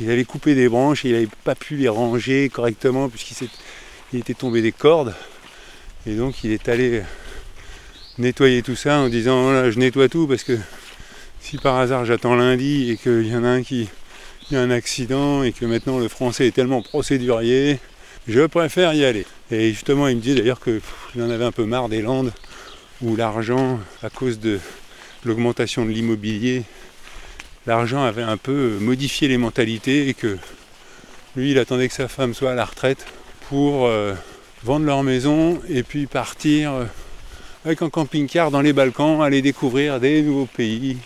il 0.00 0.10
avait 0.10 0.24
coupé 0.24 0.54
des 0.54 0.68
branches 0.68 1.04
et 1.04 1.08
il 1.08 1.14
n'avait 1.14 1.28
pas 1.44 1.54
pu 1.54 1.76
les 1.76 1.88
ranger 1.88 2.48
correctement 2.48 3.08
puisqu'il 3.08 3.48
il 4.12 4.20
était 4.20 4.34
tombé 4.34 4.62
des 4.62 4.72
cordes. 4.72 5.14
Et 6.06 6.14
donc 6.14 6.44
il 6.44 6.52
est 6.52 6.68
allé 6.68 7.02
nettoyer 8.18 8.62
tout 8.62 8.76
ça 8.76 8.98
en 8.98 9.08
disant 9.08 9.44
voilà, 9.44 9.70
je 9.70 9.78
nettoie 9.78 10.08
tout 10.08 10.26
parce 10.26 10.44
que 10.44 10.56
si 11.40 11.58
par 11.58 11.76
hasard 11.76 12.04
j'attends 12.04 12.36
lundi 12.36 12.90
et 12.90 12.96
qu'il 12.96 13.26
y 13.26 13.34
en 13.34 13.44
a 13.44 13.48
un 13.48 13.62
qui 13.62 13.88
a 14.52 14.58
un 14.60 14.70
accident 14.70 15.42
et 15.42 15.52
que 15.52 15.64
maintenant 15.64 15.98
le 15.98 16.08
français 16.08 16.46
est 16.46 16.52
tellement 16.52 16.82
procédurier, 16.82 17.80
je 18.28 18.46
préfère 18.46 18.94
y 18.94 19.04
aller. 19.04 19.26
Et 19.50 19.70
justement, 19.70 20.08
il 20.08 20.16
me 20.16 20.20
dit 20.20 20.34
d'ailleurs 20.34 20.60
qu'il 20.60 21.22
en 21.22 21.30
avait 21.30 21.44
un 21.44 21.52
peu 21.52 21.64
marre 21.64 21.88
des 21.88 22.02
Landes 22.02 22.32
où 23.02 23.16
l'argent, 23.16 23.80
à 24.02 24.10
cause 24.10 24.38
de 24.38 24.58
l'augmentation 25.24 25.84
de 25.84 25.90
l'immobilier, 25.90 26.62
l'argent 27.66 28.04
avait 28.04 28.22
un 28.22 28.36
peu 28.36 28.78
modifié 28.80 29.28
les 29.28 29.38
mentalités 29.38 30.08
et 30.08 30.14
que 30.14 30.38
lui, 31.36 31.50
il 31.50 31.58
attendait 31.58 31.88
que 31.88 31.94
sa 31.94 32.08
femme 32.08 32.32
soit 32.32 32.52
à 32.52 32.54
la 32.54 32.64
retraite 32.64 33.06
pour 33.48 33.86
euh, 33.86 34.14
vendre 34.62 34.86
leur 34.86 35.02
maison 35.02 35.60
et 35.68 35.82
puis 35.82 36.06
partir 36.06 36.72
euh, 36.72 36.84
avec 37.64 37.82
un 37.82 37.90
camping-car 37.90 38.50
dans 38.50 38.60
les 38.60 38.72
Balkans, 38.72 39.22
aller 39.22 39.42
découvrir 39.42 39.98
des 39.98 40.22
nouveaux 40.22 40.46
pays, 40.46 40.96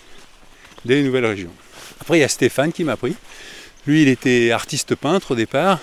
des 0.85 1.01
nouvelles 1.01 1.25
régions. 1.25 1.51
Après, 2.01 2.17
il 2.17 2.21
y 2.21 2.23
a 2.23 2.27
Stéphane 2.27 2.71
qui 2.71 2.83
m'a 2.83 2.97
pris. 2.97 3.15
Lui, 3.87 4.03
il 4.03 4.07
était 4.07 4.51
artiste 4.51 4.93
peintre 4.95 5.31
au 5.31 5.35
départ. 5.35 5.79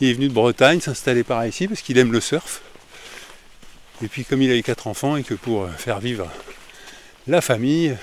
Il 0.00 0.10
est 0.10 0.12
venu 0.12 0.28
de 0.28 0.32
Bretagne 0.32 0.80
s'installer 0.80 1.24
par 1.24 1.44
ici 1.46 1.66
parce 1.66 1.80
qu'il 1.80 1.98
aime 1.98 2.12
le 2.12 2.20
surf. 2.20 2.60
Et 4.02 4.08
puis, 4.08 4.24
comme 4.24 4.42
il 4.42 4.50
avait 4.50 4.62
quatre 4.62 4.86
enfants 4.86 5.16
et 5.16 5.22
que 5.22 5.34
pour 5.34 5.68
faire 5.70 5.98
vivre 5.98 6.28
la 7.26 7.40
famille, 7.40 7.96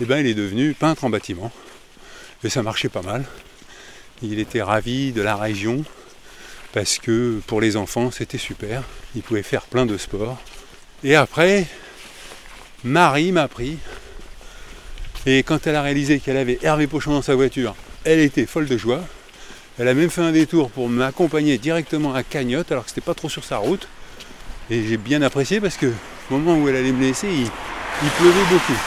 eh 0.00 0.04
ben, 0.04 0.18
il 0.18 0.26
est 0.26 0.34
devenu 0.34 0.74
peintre 0.74 1.04
en 1.04 1.10
bâtiment. 1.10 1.50
Et 2.42 2.50
ça 2.50 2.62
marchait 2.62 2.88
pas 2.88 3.02
mal. 3.02 3.24
Il 4.22 4.38
était 4.38 4.62
ravi 4.62 5.12
de 5.12 5.22
la 5.22 5.36
région 5.36 5.84
parce 6.72 6.98
que 6.98 7.40
pour 7.46 7.60
les 7.60 7.76
enfants, 7.76 8.10
c'était 8.10 8.38
super. 8.38 8.82
Il 9.14 9.22
pouvait 9.22 9.42
faire 9.42 9.62
plein 9.62 9.86
de 9.86 9.96
sports. 9.96 10.38
Et 11.02 11.14
après, 11.14 11.66
Marie 12.82 13.32
m'a 13.32 13.48
pris 13.48 13.78
et 15.26 15.42
quand 15.42 15.66
elle 15.66 15.76
a 15.76 15.82
réalisé 15.82 16.20
qu'elle 16.20 16.36
avait 16.36 16.58
Hervé 16.62 16.86
Pochon 16.86 17.12
dans 17.12 17.22
sa 17.22 17.34
voiture, 17.34 17.74
elle 18.04 18.20
était 18.20 18.44
folle 18.44 18.66
de 18.66 18.76
joie. 18.76 19.02
Elle 19.78 19.88
a 19.88 19.94
même 19.94 20.10
fait 20.10 20.20
un 20.20 20.32
détour 20.32 20.70
pour 20.70 20.88
m'accompagner 20.88 21.56
directement 21.56 22.14
à 22.14 22.22
Cagnotte, 22.22 22.70
alors 22.70 22.84
que 22.84 22.90
c'était 22.90 23.00
pas 23.00 23.14
trop 23.14 23.30
sur 23.30 23.42
sa 23.42 23.56
route. 23.56 23.88
Et 24.70 24.86
j'ai 24.86 24.98
bien 24.98 25.22
apprécié 25.22 25.60
parce 25.60 25.76
que 25.76 25.86
au 26.30 26.36
moment 26.36 26.62
où 26.62 26.68
elle 26.68 26.76
allait 26.76 26.92
me 26.92 27.00
laisser, 27.00 27.28
il, 27.28 27.50
pleuvait 28.18 28.44
beaucoup. 28.50 28.78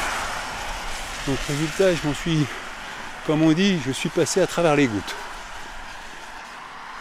Donc 1.28 1.38
résultat, 1.48 1.94
je 1.94 2.08
m'en 2.08 2.14
suis, 2.14 2.46
comme 3.26 3.42
on 3.42 3.52
dit, 3.52 3.80
je 3.86 3.92
suis 3.92 4.10
passé 4.10 4.42
à 4.42 4.48
travers 4.48 4.76
les 4.76 4.88
gouttes. 4.88 5.16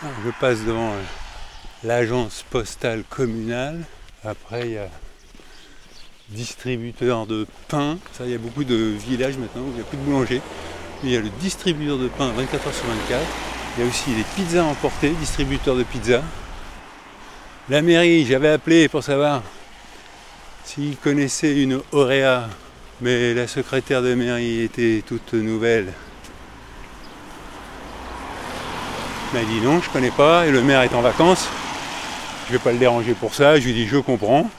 je 0.03 0.31
passe 0.41 0.61
devant 0.61 0.93
euh, 0.93 1.03
l'agence 1.85 2.45
postale 2.51 3.05
communale. 3.09 3.85
Après, 4.25 4.63
il 4.63 4.73
y 4.73 4.79
a 4.79 4.89
distributeur 6.31 7.27
de 7.27 7.47
pain. 7.69 7.99
Ça, 8.13 8.25
il 8.25 8.33
y 8.33 8.35
a 8.35 8.39
beaucoup 8.39 8.65
de 8.65 8.75
villages 8.75 9.37
maintenant 9.37 9.63
où 9.63 9.69
il 9.69 9.75
n'y 9.75 9.81
a 9.81 9.85
plus 9.85 9.99
de 9.99 10.03
boulanger. 10.03 10.41
Il 11.05 11.11
y 11.11 11.17
a 11.17 11.21
le 11.21 11.29
distributeur 11.41 11.99
de 11.99 12.09
pain 12.09 12.31
24 12.31 12.69
h 12.69 12.73
sur 12.73 12.87
24. 12.87 13.23
Il 13.77 13.85
y 13.85 13.87
a 13.87 13.89
aussi 13.89 14.11
les 14.15 14.25
pizzas 14.35 14.65
emportées, 14.65 15.11
distributeur 15.11 15.77
de 15.77 15.83
pizzas. 15.83 16.23
La 17.69 17.83
mairie, 17.83 18.25
j'avais 18.25 18.49
appelé 18.49 18.89
pour 18.89 19.05
savoir 19.05 19.43
s'ils 20.67 20.97
connaissaient 20.97 21.63
une 21.63 21.81
Auréa, 21.93 22.49
mais 23.01 23.35
la 23.35 23.47
secrétaire 23.47 24.03
de 24.03 24.15
mairie 24.15 24.63
était 24.63 25.03
toute 25.07 25.33
nouvelle. 25.33 25.93
Il 29.33 29.39
m'a 29.39 29.45
dit 29.45 29.61
non, 29.61 29.81
je 29.81 29.89
connais 29.91 30.11
pas, 30.11 30.47
et 30.47 30.51
le 30.51 30.63
maire 30.63 30.83
est 30.83 30.95
en 30.95 31.03
vacances. 31.03 31.49
Je 32.49 32.53
vais 32.53 32.59
pas 32.59 32.73
le 32.73 32.79
déranger 32.79 33.15
pour 33.15 33.35
ça, 33.35 33.59
je 33.59 33.67
lui 33.67 33.75
dis 33.75 33.87
je 33.87 33.99
comprends. 33.99 34.51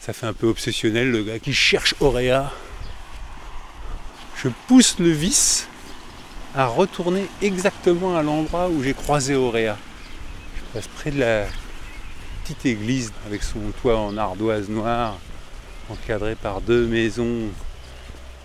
Ça 0.00 0.12
fait 0.12 0.26
un 0.26 0.32
peu 0.32 0.46
obsessionnel 0.46 1.10
le 1.10 1.24
gars 1.24 1.40
qui 1.40 1.52
cherche 1.52 1.96
Auréa. 1.98 2.52
Je 4.36 4.48
pousse 4.68 4.96
le 5.00 5.10
vis 5.10 5.66
à 6.54 6.66
retourner 6.66 7.26
exactement 7.42 8.16
à 8.16 8.22
l'endroit 8.22 8.68
où 8.68 8.82
j'ai 8.82 8.94
croisé 8.94 9.34
Auréa. 9.34 9.76
Je 10.56 10.78
passe 10.78 10.88
près 10.88 11.10
de 11.10 11.18
la 11.18 11.46
petite 12.46 12.66
église 12.66 13.12
avec 13.26 13.42
son 13.42 13.58
toit 13.82 13.98
en 13.98 14.16
ardoise 14.16 14.68
noire, 14.68 15.18
encadré 15.90 16.36
par 16.36 16.60
deux 16.60 16.86
maisons 16.86 17.48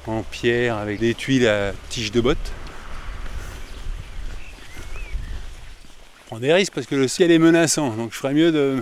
en 0.07 0.23
pierre 0.23 0.77
avec 0.77 0.99
des 0.99 1.13
tuiles 1.13 1.47
à 1.47 1.71
tiges 1.89 2.11
de 2.11 2.19
bottes. 2.19 2.51
Prends 6.25 6.39
des 6.39 6.51
risques 6.51 6.73
parce 6.73 6.87
que 6.87 6.95
le 6.95 7.07
ciel 7.07 7.29
est 7.29 7.37
menaçant, 7.37 7.91
donc 7.91 8.11
je 8.11 8.17
ferais 8.17 8.33
mieux 8.33 8.51
de 8.51 8.81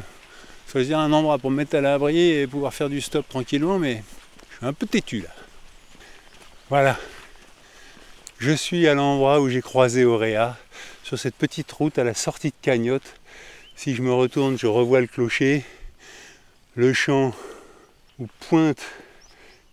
choisir 0.72 1.00
un 1.00 1.12
endroit 1.12 1.38
pour 1.38 1.52
me 1.52 1.58
mettre 1.58 1.76
à 1.76 1.82
l'abri 1.82 2.18
et 2.18 2.48
pouvoir 2.48 2.74
faire 2.74 2.88
du 2.88 3.02
stop 3.02 3.28
tranquillement, 3.28 3.78
mais 3.78 4.02
je 4.52 4.58
suis 4.58 4.66
un 4.68 4.74
peu 4.74 4.88
têtu 4.88 5.20
là. 5.20 5.36
Voilà. 6.70 6.98
Je 8.38 8.52
suis 8.52 8.88
à 8.88 8.94
l'endroit 8.94 9.42
où 9.42 9.50
j'ai 9.50 9.62
croisé 9.62 10.06
Auréa, 10.06 10.56
sur 11.04 11.20
cette 11.20 11.36
petite 11.36 11.70
route 11.74 11.98
à 12.00 12.06
la 12.06 12.14
sortie 12.14 12.52
de 12.52 12.56
Cagnotte. 12.62 13.19
Si 13.82 13.96
je 13.96 14.02
me 14.02 14.12
retourne, 14.12 14.60
je 14.60 14.68
revois 14.68 15.00
le 15.00 15.08
clocher, 15.08 15.64
le 16.76 16.92
champ 16.92 17.34
où 18.20 18.28
pointent 18.42 18.86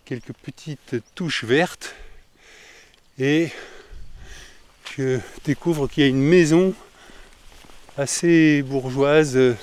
quelques 0.05 0.31
petites 0.31 0.95
touches 1.13 1.43
vertes 1.43 1.93
et 3.19 3.49
je 4.95 5.19
découvre 5.43 5.89
qu'il 5.89 6.03
y 6.03 6.05
a 6.05 6.09
une 6.09 6.23
maison 6.23 6.73
assez 7.97 8.61
bourgeoise 8.61 9.57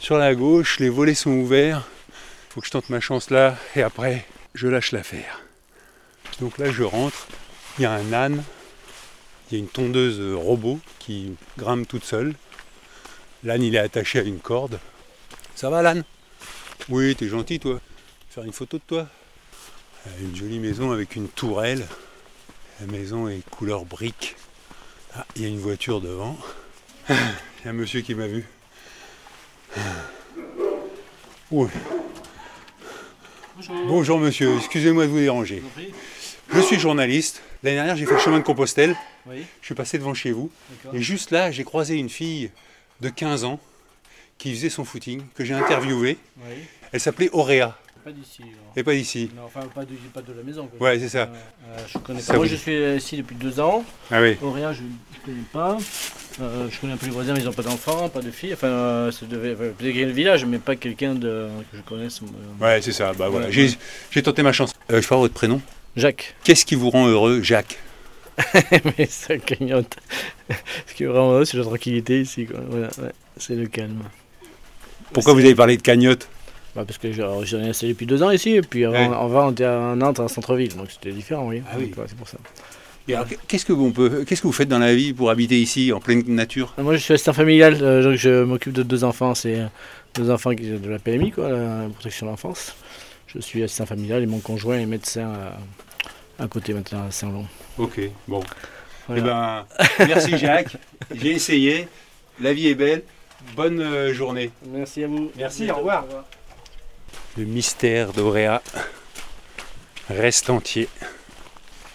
sur 0.00 0.16
la 0.16 0.34
gauche, 0.34 0.80
les 0.80 0.88
volets 0.88 1.14
sont 1.14 1.32
ouverts. 1.32 1.86
Il 2.08 2.54
faut 2.54 2.60
que 2.62 2.66
je 2.68 2.72
tente 2.72 2.88
ma 2.88 3.00
chance 3.00 3.28
là 3.28 3.58
et 3.74 3.82
après 3.82 4.24
je 4.54 4.68
lâche 4.68 4.92
l'affaire. 4.92 5.42
Donc 6.40 6.56
là 6.56 6.72
je 6.72 6.82
rentre, 6.82 7.28
il 7.78 7.82
y 7.82 7.84
a 7.84 7.92
un 7.92 8.14
âne, 8.14 8.42
il 9.50 9.58
y 9.58 9.60
a 9.60 9.62
une 9.62 9.68
tondeuse 9.68 10.34
robot 10.34 10.80
qui 10.98 11.36
grimpe 11.58 11.86
toute 11.86 12.04
seule. 12.04 12.36
L'âne 13.44 13.62
il 13.62 13.74
est 13.74 13.78
attaché 13.78 14.18
à 14.18 14.22
une 14.22 14.40
corde. 14.40 14.78
Ça 15.54 15.70
va 15.70 15.82
l'âne 15.82 16.04
Oui, 16.88 17.14
t'es 17.16 17.28
gentil 17.28 17.58
toi. 17.58 17.80
Faire 18.30 18.44
une 18.44 18.52
photo 18.52 18.78
de 18.78 18.82
toi? 18.86 19.08
Une 20.20 20.36
jolie 20.36 20.58
maison 20.58 20.92
avec 20.92 21.16
une 21.16 21.28
tourelle. 21.28 21.86
La 22.80 22.86
maison 22.86 23.28
est 23.28 23.42
couleur 23.50 23.84
brique. 23.84 24.36
Ah, 25.14 25.26
il 25.34 25.42
y 25.42 25.44
a 25.46 25.48
une 25.48 25.58
voiture 25.58 26.00
devant. 26.00 26.36
Il 27.08 27.14
y 27.64 27.68
a 27.68 27.70
un 27.70 27.72
monsieur 27.72 28.00
qui 28.02 28.14
m'a 28.14 28.26
vu. 28.26 28.44
Bonjour. 33.88 34.18
monsieur, 34.18 34.56
excusez-moi 34.56 35.06
de 35.06 35.10
vous 35.10 35.18
déranger. 35.18 35.62
Je 36.52 36.60
suis 36.60 36.78
journaliste. 36.78 37.42
L'année 37.62 37.76
dernière, 37.76 37.96
j'ai 37.96 38.06
fait 38.06 38.14
le 38.14 38.20
chemin 38.20 38.38
de 38.38 38.44
Compostelle. 38.44 38.96
Je 39.30 39.66
suis 39.66 39.74
passé 39.74 39.98
devant 39.98 40.14
chez 40.14 40.32
vous. 40.32 40.50
Et 40.92 41.00
juste 41.00 41.30
là, 41.30 41.50
j'ai 41.50 41.64
croisé 41.64 41.96
une 41.96 42.10
fille 42.10 42.50
de 43.00 43.08
15 43.08 43.44
ans 43.44 43.60
qui 44.38 44.52
faisait 44.54 44.70
son 44.70 44.84
footing, 44.84 45.22
que 45.34 45.44
j'ai 45.44 45.54
interviewé. 45.54 46.18
Oui. 46.38 46.54
Elle 46.92 47.00
s'appelait 47.00 47.30
Auréa, 47.32 47.76
Pas 48.04 48.12
d'ici. 48.12 48.42
et 48.76 48.82
pas 48.82 48.92
d'ici. 48.94 49.30
Non, 49.34 49.42
enfin, 49.46 49.66
pas 49.74 49.84
de, 49.84 49.94
pas 50.12 50.20
de 50.22 50.32
la 50.32 50.42
maison. 50.42 50.66
quoi. 50.66 50.88
Ouais, 50.90 50.98
c'est 50.98 51.08
ça. 51.08 51.22
Euh, 51.22 51.78
je 51.88 51.98
connais 51.98 52.20
Ça 52.20 52.32
pas. 52.34 52.38
Moi, 52.38 52.46
je 52.46 52.54
suis 52.56 52.74
ici 52.96 53.16
depuis 53.16 53.34
deux 53.36 53.58
ans. 53.60 53.84
Ah 54.10 54.20
oui. 54.20 54.36
Auréa, 54.42 54.72
je 54.74 54.82
ne 54.82 54.88
connais 55.24 55.44
pas. 55.52 55.78
Euh, 56.40 56.68
je 56.70 56.78
connais 56.78 56.92
un 56.92 56.96
peu 56.98 57.06
les 57.06 57.12
voisins, 57.12 57.32
mais 57.32 57.40
ils 57.40 57.46
n'ont 57.46 57.52
pas 57.52 57.62
d'enfants, 57.62 58.08
pas 58.10 58.20
de 58.20 58.30
filles. 58.30 58.52
Enfin, 58.52 58.66
euh, 58.68 59.10
ça 59.10 59.24
devait 59.24 59.54
enfin, 59.54 59.72
peut-être 59.76 59.94
le 59.96 60.10
village, 60.12 60.44
mais 60.44 60.58
pas 60.58 60.76
quelqu'un 60.76 61.14
de, 61.14 61.48
que 61.72 61.78
je 61.78 61.82
connaisse. 61.82 62.20
euh. 62.22 62.64
Ouais, 62.64 62.82
c'est 62.82 62.92
ça. 62.92 63.12
Bah 63.14 63.28
voilà. 63.30 63.48
Ouais, 63.48 63.68
J'ai 64.10 64.22
tenté 64.22 64.42
ma 64.42 64.52
chance. 64.52 64.72
Euh, 64.92 65.00
je 65.00 65.06
avoir 65.06 65.20
votre 65.20 65.34
prénom 65.34 65.60
Jacques. 65.96 66.34
Qu'est-ce 66.44 66.66
qui 66.66 66.74
vous 66.74 66.90
rend 66.90 67.06
heureux, 67.08 67.40
Jacques? 67.42 67.78
mais 68.98 69.06
ça 69.06 69.38
clignote. 69.38 69.96
Ce 70.86 70.94
qui 70.94 71.04
est 71.04 71.06
vraiment 71.06 71.44
c'est 71.44 71.56
la 71.56 71.64
tranquillité 71.64 72.20
ici. 72.20 72.46
Quoi. 72.46 72.60
Voilà, 72.68 72.88
ouais, 72.98 73.12
c'est 73.36 73.54
le 73.54 73.66
calme. 73.66 74.02
Pourquoi 75.12 75.32
vous 75.32 75.40
avez 75.40 75.54
parlé 75.54 75.76
de 75.76 75.82
cagnotte? 75.82 76.28
Bah, 76.74 76.84
parce 76.86 76.98
que 76.98 77.10
j'ai 77.10 77.24
j'ai 77.44 77.56
rien 77.56 77.70
installé 77.70 77.92
depuis 77.94 78.04
deux 78.06 78.22
ans 78.22 78.30
ici, 78.30 78.50
et 78.50 78.60
puis 78.60 78.84
avant, 78.84 79.08
Ouais. 79.10 79.16
avant 79.16 79.48
on 79.48 79.52
était 79.52 79.64
à 79.64 79.94
Nantes, 79.96 80.20
en 80.20 80.28
centre-ville, 80.28 80.76
donc 80.76 80.90
c'était 80.90 81.12
différent, 81.12 81.48
oui. 81.48 81.62
Ah 81.70 81.76
oui. 81.78 81.90
C'est 82.06 82.16
pour 82.16 82.28
ça. 82.28 82.36
Et 83.08 83.14
alors, 83.14 83.26
Qu'est-ce 83.48 83.64
que 83.64 83.72
vous, 83.72 83.86
on 83.86 83.92
peut, 83.92 84.24
qu'est-ce 84.26 84.42
que 84.42 84.46
vous 84.46 84.52
faites 84.52 84.68
dans 84.68 84.80
la 84.80 84.94
vie 84.94 85.12
pour 85.14 85.30
habiter 85.30 85.58
ici, 85.60 85.92
en 85.92 86.00
pleine 86.00 86.22
nature? 86.26 86.74
Moi, 86.76 86.94
je 86.96 86.98
suis 86.98 87.14
assistant 87.14 87.32
familial, 87.32 87.78
euh, 87.80 88.02
donc 88.02 88.16
je 88.16 88.42
m'occupe 88.42 88.72
de 88.74 88.82
deux 88.82 89.04
enfants, 89.04 89.34
c'est 89.34 89.62
deux 90.14 90.28
enfants 90.30 90.54
qui 90.54 90.64
de 90.68 90.88
la 90.90 90.98
PMI, 90.98 91.30
quoi, 91.30 91.48
la 91.48 91.88
protection 91.94 92.26
de 92.26 92.32
l'enfance. 92.32 92.74
Je 93.28 93.40
suis 93.40 93.62
assistant 93.62 93.86
familial 93.86 94.22
et 94.22 94.26
mon 94.26 94.40
conjoint 94.40 94.76
est 94.78 94.86
médecin 94.86 95.30
à 96.38 96.48
côté 96.48 96.74
maintenant 96.74 97.06
à 97.06 97.10
Saint-Lon. 97.10 97.46
Ok, 97.78 98.00
bon. 98.28 98.42
Voilà. 99.08 99.66
Eh 99.88 99.98
ben, 99.98 100.06
merci 100.06 100.36
Jacques. 100.38 100.76
J'ai 101.14 101.32
essayé. 101.32 101.88
La 102.40 102.52
vie 102.52 102.68
est 102.68 102.74
belle. 102.74 103.02
Bonne 103.54 103.80
euh, 103.80 104.12
journée. 104.12 104.50
Merci 104.66 105.04
à 105.04 105.08
vous. 105.08 105.30
Merci, 105.36 105.70
au 105.70 105.76
revoir. 105.76 106.04
Le 107.36 107.44
mystère 107.44 108.12
d'Auréa 108.12 108.62
reste 110.08 110.50
entier. 110.50 110.88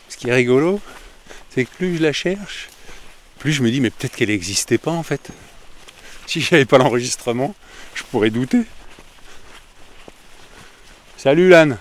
Ce 0.09 0.17
qui 0.17 0.29
est 0.29 0.33
rigolo, 0.33 0.79
c'est 1.49 1.65
que 1.65 1.69
plus 1.71 1.97
je 1.97 2.03
la 2.03 2.13
cherche, 2.13 2.69
plus 3.39 3.51
je 3.51 3.63
me 3.63 3.71
dis 3.71 3.81
mais 3.81 3.89
peut-être 3.89 4.15
qu'elle 4.15 4.29
n'existait 4.29 4.77
pas 4.77 4.91
en 4.91 5.03
fait. 5.03 5.31
Si 6.27 6.41
j'avais 6.41 6.65
pas 6.65 6.77
l'enregistrement, 6.77 7.55
je 7.95 8.03
pourrais 8.03 8.29
douter. 8.29 8.63
Salut 11.17 11.49
Lan. 11.49 11.77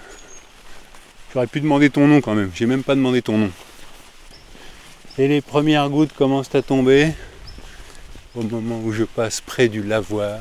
J'aurais 1.33 1.47
pu 1.47 1.61
demander 1.61 1.91
ton 1.91 2.07
nom 2.09 2.21
quand 2.21 2.35
même. 2.35 2.51
J'ai 2.55 2.67
même 2.67 2.83
pas 2.83 2.95
demandé 2.95 3.23
ton 3.23 3.39
nom. 3.39 3.51
Et 5.19 5.29
les 5.29 5.41
premières 5.41 5.89
gouttes 5.89 6.13
commencent 6.13 6.55
à 6.55 6.63
tomber 6.63 7.13
au 8.35 8.43
moment 8.43 8.81
où 8.83 8.93
je 8.93 9.05
passe 9.05 9.41
près 9.41 9.69
du 9.69 9.83
lavoir. 9.83 10.39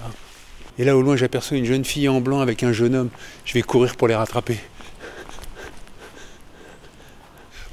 Et 0.78 0.84
là 0.86 0.96
au 0.96 1.02
loin 1.02 1.16
j'aperçois 1.16 1.58
une 1.58 1.66
jeune 1.66 1.84
fille 1.86 2.08
en 2.08 2.22
blanc 2.22 2.40
avec 2.40 2.64
un 2.64 2.72
jeune 2.72 2.96
homme. 2.96 3.10
Je 3.46 3.54
vais 3.54 3.62
courir 3.62 3.96
pour 3.98 4.08
les 4.08 4.16
rattraper. 4.16 4.58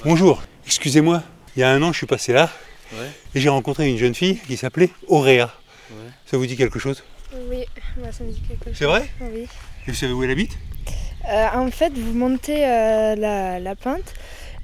Bonjour, 0.04 0.42
excusez-moi. 0.66 1.22
Il 1.56 1.60
y 1.60 1.62
a 1.62 1.70
un 1.70 1.82
an 1.82 1.92
je 1.92 1.98
suis 1.98 2.06
passé 2.06 2.32
là 2.32 2.50
Ouais. 2.92 3.10
et 3.34 3.40
j'ai 3.40 3.48
rencontré 3.48 3.88
une 3.90 3.98
jeune 3.98 4.14
fille 4.14 4.38
qui 4.46 4.56
s'appelait 4.56 4.90
Auréa. 5.08 5.52
Ouais. 5.90 5.96
Ça 6.26 6.36
vous 6.36 6.46
dit 6.46 6.56
quelque 6.56 6.78
chose? 6.78 7.02
Oui, 7.50 7.64
moi 7.96 8.12
ça 8.12 8.22
me 8.22 8.30
dit 8.30 8.40
quelque 8.46 8.64
chose. 8.66 8.74
C'est 8.76 8.84
vrai? 8.84 9.10
Oui. 9.20 9.42
Et 9.86 9.90
vous 9.90 9.94
savez 9.94 10.12
où 10.12 10.22
elle 10.22 10.30
habite? 10.30 10.56
En 11.28 11.70
fait, 11.70 11.92
vous 11.96 12.14
montez 12.14 12.64
euh, 12.64 13.16
la, 13.16 13.58
la 13.60 13.74
pente 13.76 14.14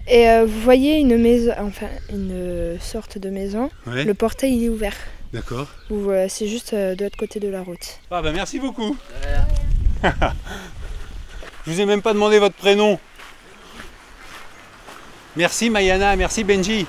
et 0.09 0.29
euh, 0.29 0.44
vous 0.46 0.61
voyez 0.61 0.98
une 0.98 1.16
maison, 1.16 1.53
enfin 1.59 1.87
une 2.11 2.33
euh, 2.33 2.79
sorte 2.81 3.18
de 3.18 3.31
maison. 3.31 3.70
Ouais. 3.87 4.05
Le 4.05 4.14
portail 4.14 4.55
il 4.55 4.64
est 4.64 4.68
ouvert. 4.68 4.96
D'accord. 5.33 5.68
Ou 5.90 6.11
euh, 6.11 6.27
c'est 6.29 6.48
juste 6.48 6.72
euh, 6.75 6.94
de 6.94 7.05
l'autre 7.05 7.16
côté 7.16 7.40
de 7.40 7.48
la 7.48 7.62
route. 7.62 8.01
Ah 8.11 8.20
bah 8.20 8.33
merci 8.33 8.59
beaucoup. 8.59 8.96
Je 11.64 11.70
vous 11.70 11.81
ai 11.81 11.87
même 11.87 12.03
pas 12.03 12.12
demandé 12.12 12.38
votre 12.40 12.57
prénom. 12.57 12.98
Merci 15.37 15.70
Mayana, 15.70 16.16
merci 16.16 16.42
Benji. 16.44 16.87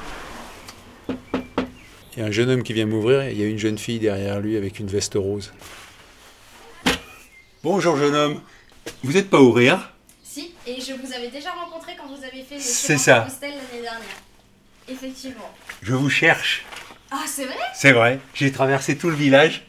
Il 2.15 2.19
y 2.19 2.21
a 2.21 2.25
un 2.25 2.31
jeune 2.31 2.49
homme 2.49 2.63
qui 2.63 2.73
vient 2.73 2.85
m'ouvrir 2.85 3.21
et 3.21 3.31
il 3.31 3.39
y 3.39 3.43
a 3.43 3.47
une 3.47 3.59
jeune 3.59 3.77
fille 3.77 3.99
derrière 3.99 4.39
lui 4.39 4.57
avec 4.57 4.79
une 4.79 4.87
veste 4.87 5.13
rose. 5.15 5.53
Bonjour 7.63 7.95
jeune 7.95 8.15
homme. 8.15 8.41
Vous 9.03 9.13
n'êtes 9.13 9.29
pas 9.29 9.39
Auréa 9.39 9.91
Si, 10.23 10.53
et 10.65 10.79
je 10.79 10.93
vous 10.93 11.13
avais 11.13 11.29
déjà 11.29 11.51
rencontré 11.51 11.95
quand 11.97 12.07
vous 12.07 12.23
avez 12.23 12.43
fait 12.43 12.55
le 12.55 13.19
Compostelle 13.19 13.51
l'année 13.51 13.81
dernière. 13.81 14.17
Effectivement. 14.87 15.49
Je 15.81 15.93
vous 15.93 16.09
cherche. 16.09 16.65
Ah, 17.11 17.23
c'est 17.25 17.45
vrai? 17.45 17.55
C'est 17.73 17.91
vrai. 17.91 18.19
J'ai 18.33 18.51
traversé 18.51 18.97
tout 18.97 19.09
le 19.09 19.15
village. 19.15 19.63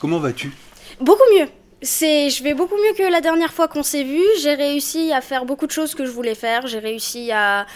Comment 0.00 0.18
vas-tu? 0.18 0.52
Beaucoup 1.00 1.22
mieux. 1.36 1.48
C'est, 1.80 2.30
je 2.30 2.44
vais 2.44 2.54
beaucoup 2.54 2.76
mieux 2.76 2.94
que 2.96 3.10
la 3.10 3.20
dernière 3.20 3.52
fois 3.52 3.66
qu'on 3.66 3.82
s'est 3.82 4.04
vu. 4.04 4.22
J'ai 4.40 4.54
réussi 4.54 5.12
à 5.12 5.20
faire 5.20 5.44
beaucoup 5.44 5.66
de 5.66 5.72
choses 5.72 5.94
que 5.94 6.04
je 6.04 6.10
voulais 6.10 6.34
faire. 6.34 6.66
J'ai 6.66 6.78
réussi 6.78 7.32
à, 7.32 7.66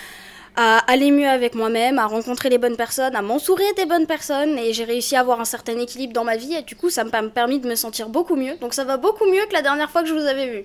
à 0.57 0.79
aller 0.91 1.11
mieux 1.11 1.29
avec 1.29 1.55
moi-même, 1.55 1.99
à 1.99 2.07
rencontrer 2.07 2.49
les 2.49 2.59
bonnes 2.59 2.77
personnes, 2.77 3.15
à 3.15 3.23
m'entourer 3.23 3.73
des 3.77 3.87
bonnes 3.87 4.07
personnes. 4.07 4.59
Et 4.59 4.73
j'ai 4.73 4.85
réussi 4.85 5.17
à 5.17 5.21
avoir 5.21 5.41
un 5.41 5.45
certain 5.45 5.79
équilibre 5.79 6.13
dans 6.13 6.25
ma 6.25 6.37
vie. 6.37 6.55
Et 6.55 6.63
du 6.63 6.77
coup, 6.77 6.91
ça 6.91 7.05
m'a 7.05 7.23
permis 7.25 7.61
de 7.61 7.69
me 7.69 7.75
sentir 7.75 8.09
beaucoup 8.09 8.37
mieux. 8.37 8.57
Donc 8.61 8.75
ça 8.75 8.85
va 8.85 8.97
beaucoup 8.97 9.27
mieux 9.27 9.45
que 9.49 9.53
la 9.53 9.63
dernière 9.63 9.91
fois 9.91 10.03
que 10.03 10.09
je 10.09 10.15
vous 10.15 10.27
avais 10.27 10.51
vu. 10.51 10.65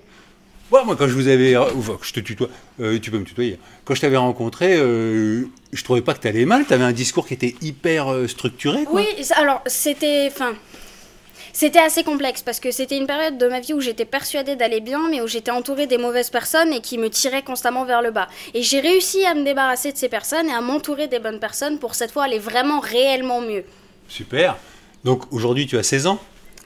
Ouais, 0.72 0.82
moi, 0.86 0.96
quand 0.96 1.06
je 1.06 1.12
vous 1.12 1.28
avais. 1.28 1.54
Enfin, 1.54 1.98
je 2.00 2.12
te 2.14 2.20
tutoie. 2.20 2.48
Euh, 2.80 2.98
tu 2.98 3.10
peux 3.10 3.18
me 3.18 3.24
tutoyer. 3.24 3.58
Quand 3.84 3.94
je 3.94 4.00
t'avais 4.00 4.16
rencontré, 4.16 4.74
euh, 4.74 5.44
je 5.70 5.84
trouvais 5.84 6.00
pas 6.00 6.14
que 6.14 6.20
t'allais 6.20 6.46
mal. 6.46 6.64
T'avais 6.64 6.84
un 6.84 6.92
discours 6.92 7.26
qui 7.26 7.34
était 7.34 7.54
hyper 7.60 8.10
euh, 8.10 8.26
structuré, 8.26 8.84
quoi. 8.84 9.02
Oui, 9.02 9.06
alors 9.36 9.60
c'était, 9.66 10.28
enfin, 10.32 10.54
c'était 11.52 11.78
assez 11.78 12.04
complexe 12.04 12.42
parce 12.42 12.60
que 12.60 12.70
c'était 12.70 12.96
une 12.96 13.06
période 13.06 13.38
de 13.38 13.48
ma 13.48 13.60
vie 13.60 13.74
où 13.74 13.80
j'étais 13.80 14.04
persuadée 14.04 14.56
d'aller 14.56 14.80
bien, 14.80 15.08
mais 15.10 15.20
où 15.20 15.26
j'étais 15.26 15.50
entourée 15.50 15.86
des 15.86 15.98
mauvaises 15.98 16.30
personnes 16.30 16.72
et 16.72 16.80
qui 16.80 16.98
me 16.98 17.10
tiraient 17.10 17.42
constamment 17.42 17.84
vers 17.84 18.02
le 18.02 18.10
bas. 18.10 18.28
Et 18.54 18.62
j'ai 18.62 18.80
réussi 18.80 19.24
à 19.24 19.34
me 19.34 19.44
débarrasser 19.44 19.92
de 19.92 19.98
ces 19.98 20.08
personnes 20.08 20.48
et 20.48 20.52
à 20.54 20.60
m'entourer 20.60 21.08
des 21.08 21.18
bonnes 21.18 21.40
personnes 21.40 21.78
pour 21.78 21.94
cette 21.94 22.10
fois 22.10 22.24
aller 22.24 22.38
vraiment 22.38 22.80
réellement 22.80 23.40
mieux. 23.40 23.64
Super. 24.08 24.56
Donc 25.04 25.32
aujourd'hui, 25.32 25.66
tu 25.66 25.78
as 25.78 25.82
16 25.82 26.06
ans? 26.06 26.18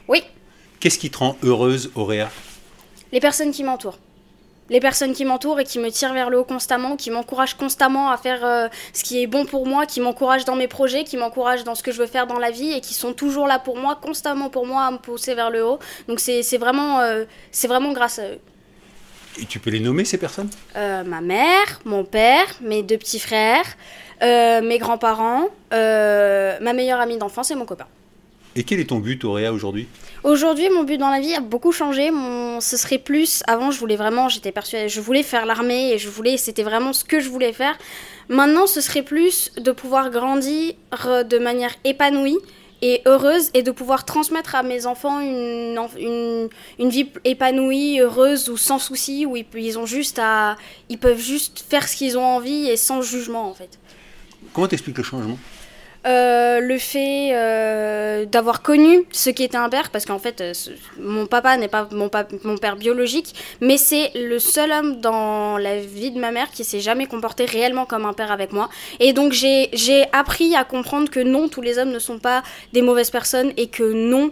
Oui, 0.08 0.22
Qu'est-ce 0.80 0.98
qui 0.98 1.10
te 1.10 1.18
rend 1.18 1.36
heureuse, 1.42 1.90
Auréa? 1.94 2.30
Les 3.12 3.20
personnes 3.20 3.50
qui 3.50 3.64
m'entourent. 3.64 3.98
Les 4.68 4.80
personnes 4.80 5.12
qui 5.12 5.24
m'entourent 5.24 5.60
et 5.60 5.64
qui 5.64 5.78
me 5.78 5.90
tirent 5.90 6.12
vers 6.12 6.28
le 6.28 6.38
haut 6.40 6.44
constamment, 6.44 6.96
qui 6.96 7.10
m'encouragent 7.10 7.54
constamment 7.54 8.10
à 8.10 8.16
faire 8.16 8.44
euh, 8.44 8.68
ce 8.92 9.04
qui 9.04 9.22
est 9.22 9.28
bon 9.28 9.44
pour 9.44 9.66
moi, 9.66 9.86
qui 9.86 10.00
m'encouragent 10.00 10.44
dans 10.44 10.56
mes 10.56 10.66
projets, 10.66 11.04
qui 11.04 11.16
m'encouragent 11.16 11.62
dans 11.62 11.76
ce 11.76 11.84
que 11.84 11.92
je 11.92 11.98
veux 11.98 12.08
faire 12.08 12.26
dans 12.26 12.38
la 12.38 12.50
vie 12.50 12.72
et 12.72 12.80
qui 12.80 12.92
sont 12.92 13.12
toujours 13.12 13.46
là 13.46 13.60
pour 13.60 13.76
moi, 13.76 13.96
constamment 14.00 14.50
pour 14.50 14.66
moi, 14.66 14.84
à 14.84 14.90
me 14.90 14.98
pousser 14.98 15.34
vers 15.34 15.50
le 15.50 15.64
haut. 15.64 15.78
Donc 16.08 16.18
c'est 16.18 16.58
vraiment, 16.58 17.00
euh, 17.00 17.24
c'est 17.52 17.68
vraiment 17.68 17.92
grâce 17.92 18.18
à 18.18 18.28
eux. 18.28 18.40
Et 19.38 19.44
tu 19.44 19.60
peux 19.60 19.70
les 19.70 19.80
nommer, 19.80 20.04
ces 20.04 20.18
personnes? 20.18 20.50
Euh, 20.76 21.04
ma 21.04 21.20
mère, 21.20 21.80
mon 21.84 22.04
père, 22.04 22.46
mes 22.60 22.82
deux 22.82 22.96
petits 22.96 23.20
frères, 23.20 23.66
mes 24.20 24.78
grands-parents, 24.78 25.48
ma 25.70 26.72
meilleure 26.72 27.00
amie 27.00 27.18
d'enfance 27.18 27.50
et 27.50 27.54
mon 27.54 27.66
copain. 27.66 27.86
Et 28.58 28.64
quel 28.64 28.80
est 28.80 28.86
ton 28.86 29.00
but, 29.00 29.22
Auréa, 29.24 29.52
aujourd'hui? 29.52 29.86
Aujourd'hui, 30.24 30.70
mon 30.70 30.84
but 30.84 30.96
dans 30.96 31.10
la 31.10 31.20
vie 31.20 31.34
a 31.34 31.40
beaucoup 31.40 31.72
changé. 31.72 32.10
Mon, 32.10 32.62
ce 32.62 32.78
serait 32.78 32.96
plus. 32.96 33.42
Avant, 33.46 33.70
je 33.70 33.78
voulais 33.78 33.96
vraiment, 33.96 34.30
j'étais 34.30 34.50
persuadée, 34.50 34.88
je 34.88 35.02
voulais 35.02 35.22
faire 35.22 35.44
l'armée 35.44 35.92
et 35.92 35.98
je 35.98 36.08
voulais, 36.08 36.38
c'était 36.38 36.62
vraiment 36.62 36.94
ce 36.94 37.04
que 37.04 37.20
je 37.20 37.28
voulais 37.28 37.52
faire. 37.52 37.76
Maintenant, 38.30 38.66
ce 38.66 38.80
serait 38.80 39.02
plus 39.02 39.52
de 39.58 39.72
pouvoir 39.72 40.10
grandir 40.10 40.72
de 41.02 41.38
manière 41.38 41.74
épanouie 41.84 42.38
et 42.80 43.02
heureuse 43.04 43.50
et 43.52 43.62
de 43.62 43.70
pouvoir 43.70 44.06
transmettre 44.06 44.54
à 44.54 44.62
mes 44.62 44.86
enfants 44.86 45.20
une, 45.20 45.78
une, 45.98 46.48
une 46.78 46.88
vie 46.88 47.10
épanouie, 47.24 48.00
heureuse 48.00 48.48
ou 48.48 48.56
sans 48.56 48.78
souci, 48.78 49.26
où 49.26 49.36
ils, 49.36 49.44
ils 49.54 49.78
ont 49.78 49.86
juste 49.86 50.18
à, 50.18 50.56
ils 50.88 50.98
peuvent 50.98 51.20
juste 51.20 51.62
faire 51.68 51.86
ce 51.86 51.94
qu'ils 51.94 52.16
ont 52.16 52.24
envie 52.24 52.68
et 52.68 52.78
sans 52.78 53.02
jugement 53.02 53.50
en 53.50 53.54
fait. 53.54 53.78
Comment 54.54 54.68
t'expliques 54.68 54.96
le 54.96 55.04
changement? 55.04 55.38
Euh, 56.06 56.60
le 56.60 56.78
fait 56.78 57.30
euh, 57.32 58.26
d'avoir 58.26 58.62
connu 58.62 59.04
ce 59.10 59.28
qui 59.28 59.42
était 59.42 59.56
un 59.56 59.68
père, 59.68 59.90
parce 59.90 60.04
qu'en 60.04 60.20
fait, 60.20 60.40
euh, 60.40 60.52
mon 61.00 61.26
papa 61.26 61.56
n'est 61.56 61.66
pas 61.66 61.88
mon, 61.90 62.08
père 62.08 62.76
biologique, 62.76 63.34
mais 63.60 63.76
c'est 63.76 64.12
le 64.14 64.38
seul 64.38 64.70
homme 64.70 65.00
dans 65.00 65.58
la 65.58 65.80
vie 65.80 66.12
de 66.12 66.20
ma 66.20 66.30
mère 66.30 66.50
qui 66.52 66.62
s'est 66.62 66.78
jamais 66.78 67.06
comporté 67.06 67.44
réellement 67.44 67.86
comme 67.86 68.06
un 68.06 68.12
père 68.12 68.30
avec 68.30 68.52
moi. 68.52 68.68
Et 69.00 69.12
donc 69.12 69.32
j'ai 69.32 70.04
appris 70.12 70.54
à 70.54 70.62
comprendre 70.62 71.10
que 71.10 71.18
non, 71.18 71.48
tous 71.48 71.60
les 71.60 71.78
hommes 71.78 71.90
ne 71.90 71.98
sont 71.98 72.20
pas 72.20 72.44
des 72.72 72.82
mauvaises 72.82 73.10
personnes 73.10 73.52
et 73.56 73.66
que 73.66 73.82
non, 73.82 74.30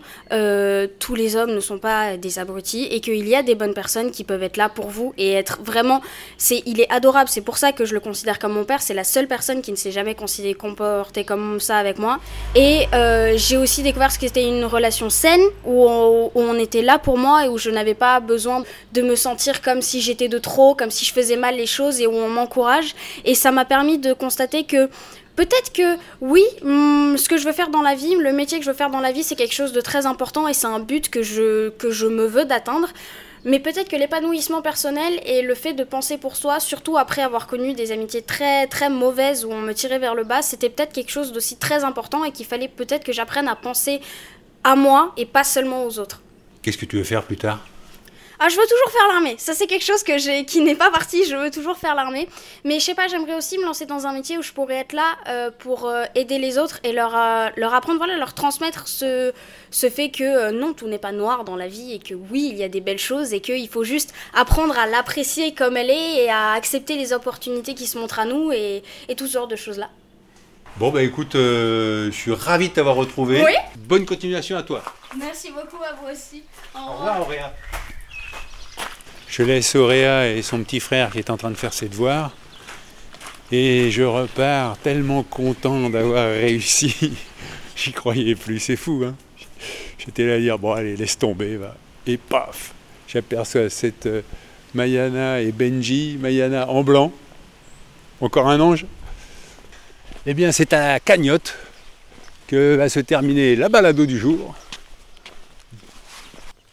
tous 1.00 1.14
les 1.14 1.34
hommes 1.34 1.54
ne 1.54 1.60
sont 1.60 1.78
pas 1.78 2.16
des 2.16 2.38
abrutis 2.38 2.84
et 2.84 3.00
qu'il 3.00 3.26
y 3.28 3.34
a 3.34 3.42
des 3.42 3.56
bonnes 3.56 3.74
personnes 3.74 4.12
qui 4.12 4.22
peuvent 4.22 4.42
être 4.42 4.56
là 4.56 4.68
pour 4.68 4.88
vous 4.88 5.12
et 5.18 5.32
être 5.32 5.60
vraiment, 5.62 6.00
c'est 6.38 6.62
il 6.66 6.80
est 6.80 6.90
adorable. 6.92 7.28
C'est 7.28 7.40
pour 7.40 7.58
ça 7.58 7.72
que 7.72 7.84
je 7.84 7.94
le 7.94 8.00
considère 8.00 8.38
comme 8.38 8.52
mon 8.52 8.64
père. 8.64 8.80
C'est 8.80 8.94
la 8.94 9.04
seule 9.04 9.26
personne 9.26 9.60
qui 9.60 9.72
ne 9.72 9.76
s'est 9.76 9.92
jamais 9.92 10.14
considéré 10.14 10.54
comporté 10.54 11.24
comme 11.24 11.58
ça 11.64 11.76
avec 11.78 11.98
moi. 11.98 12.20
Et 12.54 12.86
euh, 12.94 13.34
j'ai 13.36 13.56
aussi 13.56 13.82
découvert 13.82 14.12
ce 14.12 14.18
qu'était 14.18 14.46
une 14.46 14.64
relation 14.64 15.10
saine 15.10 15.42
où 15.64 15.88
on, 15.88 16.30
où 16.34 16.40
on 16.40 16.58
était 16.58 16.82
là 16.82 16.98
pour 16.98 17.18
moi 17.18 17.46
et 17.46 17.48
où 17.48 17.58
je 17.58 17.70
n'avais 17.70 17.94
pas 17.94 18.20
besoin 18.20 18.62
de 18.92 19.02
me 19.02 19.16
sentir 19.16 19.62
comme 19.62 19.82
si 19.82 20.00
j'étais 20.00 20.28
de 20.28 20.38
trop, 20.38 20.74
comme 20.74 20.90
si 20.90 21.04
je 21.04 21.12
faisais 21.12 21.36
mal 21.36 21.56
les 21.56 21.66
choses 21.66 22.00
et 22.00 22.06
où 22.06 22.14
on 22.14 22.28
m'encourage. 22.28 22.94
Et 23.24 23.34
ça 23.34 23.50
m'a 23.50 23.64
permis 23.64 23.98
de 23.98 24.12
constater 24.12 24.64
que 24.64 24.88
Peut-être 25.36 25.72
que 25.72 25.96
oui, 26.20 26.44
hum, 26.62 27.16
ce 27.18 27.28
que 27.28 27.36
je 27.36 27.44
veux 27.44 27.52
faire 27.52 27.68
dans 27.68 27.82
la 27.82 27.94
vie, 27.96 28.14
le 28.14 28.32
métier 28.32 28.58
que 28.58 28.64
je 28.64 28.70
veux 28.70 28.76
faire 28.76 28.90
dans 28.90 29.00
la 29.00 29.10
vie, 29.10 29.24
c'est 29.24 29.34
quelque 29.34 29.54
chose 29.54 29.72
de 29.72 29.80
très 29.80 30.06
important 30.06 30.46
et 30.46 30.54
c'est 30.54 30.68
un 30.68 30.78
but 30.78 31.08
que 31.08 31.22
je, 31.22 31.70
que 31.70 31.90
je 31.90 32.06
me 32.06 32.24
veux 32.26 32.44
d'atteindre. 32.44 32.88
Mais 33.44 33.60
peut-être 33.60 33.90
que 33.90 33.96
l'épanouissement 33.96 34.62
personnel 34.62 35.20
et 35.26 35.42
le 35.42 35.54
fait 35.54 35.74
de 35.74 35.84
penser 35.84 36.16
pour 36.16 36.36
soi, 36.36 36.60
surtout 36.60 36.96
après 36.96 37.20
avoir 37.20 37.46
connu 37.46 37.74
des 37.74 37.92
amitiés 37.92 38.22
très 38.22 38.66
très 38.66 38.88
mauvaises 38.88 39.44
où 39.44 39.52
on 39.52 39.60
me 39.60 39.74
tirait 39.74 39.98
vers 39.98 40.14
le 40.14 40.24
bas, 40.24 40.40
c'était 40.40 40.70
peut-être 40.70 40.94
quelque 40.94 41.10
chose 41.10 41.32
d'aussi 41.32 41.56
très 41.58 41.84
important 41.84 42.24
et 42.24 42.32
qu'il 42.32 42.46
fallait 42.46 42.68
peut-être 42.68 43.04
que 43.04 43.12
j'apprenne 43.12 43.48
à 43.48 43.54
penser 43.54 44.00
à 44.64 44.76
moi 44.76 45.12
et 45.18 45.26
pas 45.26 45.44
seulement 45.44 45.84
aux 45.84 45.98
autres. 45.98 46.22
Qu'est-ce 46.62 46.78
que 46.78 46.86
tu 46.86 46.96
veux 46.96 47.04
faire 47.04 47.22
plus 47.22 47.36
tard? 47.36 47.60
Ah, 48.38 48.48
je 48.48 48.56
veux 48.56 48.66
toujours 48.66 48.90
faire 48.90 49.08
l'armée. 49.08 49.36
Ça, 49.38 49.54
c'est 49.54 49.66
quelque 49.66 49.84
chose 49.84 50.02
que 50.02 50.18
j'ai, 50.18 50.44
qui 50.44 50.60
n'est 50.60 50.74
pas 50.74 50.90
parti. 50.90 51.24
Je 51.24 51.36
veux 51.36 51.50
toujours 51.50 51.76
faire 51.76 51.94
l'armée. 51.94 52.28
Mais 52.64 52.80
je 52.80 52.84
sais 52.84 52.94
pas, 52.94 53.06
j'aimerais 53.06 53.34
aussi 53.34 53.58
me 53.58 53.64
lancer 53.64 53.86
dans 53.86 54.06
un 54.06 54.12
métier 54.12 54.36
où 54.38 54.42
je 54.42 54.52
pourrais 54.52 54.76
être 54.76 54.92
là 54.92 55.16
euh, 55.28 55.50
pour 55.56 55.86
euh, 55.86 56.04
aider 56.14 56.38
les 56.38 56.58
autres 56.58 56.80
et 56.82 56.92
leur, 56.92 57.16
euh, 57.16 57.48
leur 57.56 57.74
apprendre, 57.74 57.98
voilà, 57.98 58.16
leur 58.16 58.34
transmettre 58.34 58.88
ce, 58.88 59.32
ce 59.70 59.88
fait 59.88 60.10
que 60.10 60.50
non, 60.50 60.72
tout 60.72 60.88
n'est 60.88 60.98
pas 60.98 61.12
noir 61.12 61.44
dans 61.44 61.56
la 61.56 61.68
vie 61.68 61.92
et 61.94 61.98
que 61.98 62.14
oui, 62.14 62.48
il 62.50 62.58
y 62.58 62.64
a 62.64 62.68
des 62.68 62.80
belles 62.80 62.98
choses 62.98 63.32
et 63.32 63.40
qu'il 63.40 63.68
faut 63.68 63.84
juste 63.84 64.12
apprendre 64.34 64.78
à 64.78 64.86
l'apprécier 64.86 65.54
comme 65.54 65.76
elle 65.76 65.90
est 65.90 66.24
et 66.24 66.30
à 66.30 66.52
accepter 66.52 66.96
les 66.96 67.12
opportunités 67.12 67.74
qui 67.74 67.86
se 67.86 67.98
montrent 67.98 68.18
à 68.18 68.24
nous 68.24 68.52
et, 68.52 68.82
et 69.08 69.14
tout 69.14 69.26
ce 69.26 69.32
genre 69.34 69.48
de 69.48 69.56
choses-là. 69.56 69.90
Bon, 70.76 70.90
bah 70.90 71.02
écoute, 71.02 71.34
je 71.34 72.10
suis 72.12 72.32
ravi 72.32 72.68
de 72.68 72.74
t'avoir 72.74 72.96
retrouvé. 72.96 73.44
Oui. 73.44 73.52
Bonne 73.76 74.04
continuation 74.04 74.56
à 74.56 74.64
toi. 74.64 74.82
Merci 75.16 75.52
beaucoup 75.52 75.82
à 75.84 75.92
vous 75.92 76.12
aussi. 76.12 76.42
Au 76.74 76.92
revoir, 76.92 77.20
Auréa. 77.20 77.52
Je 79.36 79.42
laisse 79.42 79.74
Auréa 79.74 80.28
et 80.30 80.42
son 80.42 80.62
petit 80.62 80.78
frère 80.78 81.10
qui 81.10 81.18
est 81.18 81.28
en 81.28 81.36
train 81.36 81.50
de 81.50 81.56
faire 81.56 81.72
ses 81.72 81.88
devoirs. 81.88 82.30
Et 83.50 83.90
je 83.90 84.04
repars 84.04 84.78
tellement 84.78 85.24
content 85.24 85.90
d'avoir 85.90 86.30
réussi. 86.30 86.94
J'y 87.76 87.90
croyais 87.90 88.36
plus, 88.36 88.60
c'est 88.60 88.76
fou. 88.76 89.02
Hein 89.04 89.16
J'étais 89.98 90.24
là 90.24 90.34
à 90.34 90.38
dire, 90.38 90.56
bon 90.56 90.70
allez, 90.70 90.96
laisse 90.96 91.18
tomber. 91.18 91.56
Va. 91.56 91.74
Et 92.06 92.16
paf, 92.16 92.74
j'aperçois 93.08 93.68
cette 93.70 94.06
euh, 94.06 94.22
Mayana 94.72 95.40
et 95.40 95.50
Benji. 95.50 96.16
Mayana 96.20 96.70
en 96.70 96.84
blanc. 96.84 97.12
Encore 98.20 98.48
un 98.48 98.60
ange. 98.60 98.86
Eh 100.26 100.34
bien, 100.34 100.52
c'est 100.52 100.72
à 100.74 101.00
cagnotte 101.00 101.56
que 102.46 102.76
va 102.76 102.88
se 102.88 103.00
terminer 103.00 103.56
la 103.56 103.68
balado 103.68 104.06
du 104.06 104.16
jour. 104.16 104.54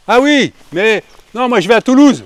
Ah 0.07 0.19
oui, 0.21 0.53
mais 0.71 1.03
non, 1.33 1.49
moi 1.49 1.59
je 1.59 1.67
vais 1.67 1.73
à 1.73 1.81
Toulouse. 1.81 2.23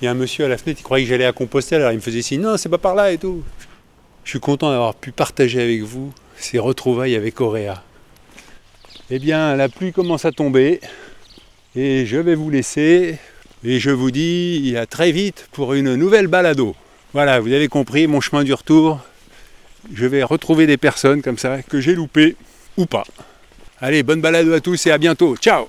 Il 0.00 0.04
y 0.04 0.08
a 0.08 0.12
un 0.12 0.14
monsieur 0.14 0.44
à 0.44 0.48
la 0.48 0.56
fenêtre, 0.56 0.80
il 0.80 0.84
croyait 0.84 1.04
que 1.04 1.10
j'allais 1.10 1.24
à 1.24 1.32
Compostelle, 1.32 1.80
alors 1.80 1.92
il 1.92 1.96
me 1.96 2.00
faisait 2.00 2.22
signe, 2.22 2.40
non, 2.40 2.56
c'est 2.56 2.68
pas 2.68 2.78
par 2.78 2.94
là 2.94 3.10
et 3.10 3.18
tout. 3.18 3.42
Je 4.24 4.30
suis 4.30 4.40
content 4.40 4.70
d'avoir 4.70 4.94
pu 4.94 5.10
partager 5.10 5.60
avec 5.60 5.82
vous 5.82 6.12
ces 6.36 6.58
retrouvailles 6.58 7.16
avec 7.16 7.40
Auréa. 7.40 7.82
Eh 9.10 9.18
bien, 9.18 9.56
la 9.56 9.68
pluie 9.68 9.92
commence 9.92 10.24
à 10.24 10.32
tomber 10.32 10.80
et 11.74 12.06
je 12.06 12.18
vais 12.18 12.34
vous 12.34 12.50
laisser 12.50 13.18
et 13.64 13.80
je 13.80 13.90
vous 13.90 14.10
dis 14.10 14.74
à 14.78 14.86
très 14.86 15.10
vite 15.12 15.48
pour 15.52 15.74
une 15.74 15.94
nouvelle 15.94 16.26
balado. 16.26 16.76
Voilà, 17.12 17.40
vous 17.40 17.52
avez 17.52 17.68
compris 17.68 18.06
mon 18.06 18.20
chemin 18.20 18.44
du 18.44 18.52
retour. 18.52 19.00
Je 19.94 20.06
vais 20.06 20.22
retrouver 20.22 20.66
des 20.66 20.76
personnes 20.76 21.22
comme 21.22 21.38
ça 21.38 21.62
que 21.62 21.80
j'ai 21.80 21.94
loupées 21.94 22.36
ou 22.76 22.86
pas. 22.86 23.04
Allez, 23.80 24.02
bonne 24.02 24.20
balado 24.20 24.52
à 24.52 24.60
tous 24.60 24.86
et 24.86 24.90
à 24.90 24.98
bientôt. 24.98 25.36
Ciao 25.36 25.68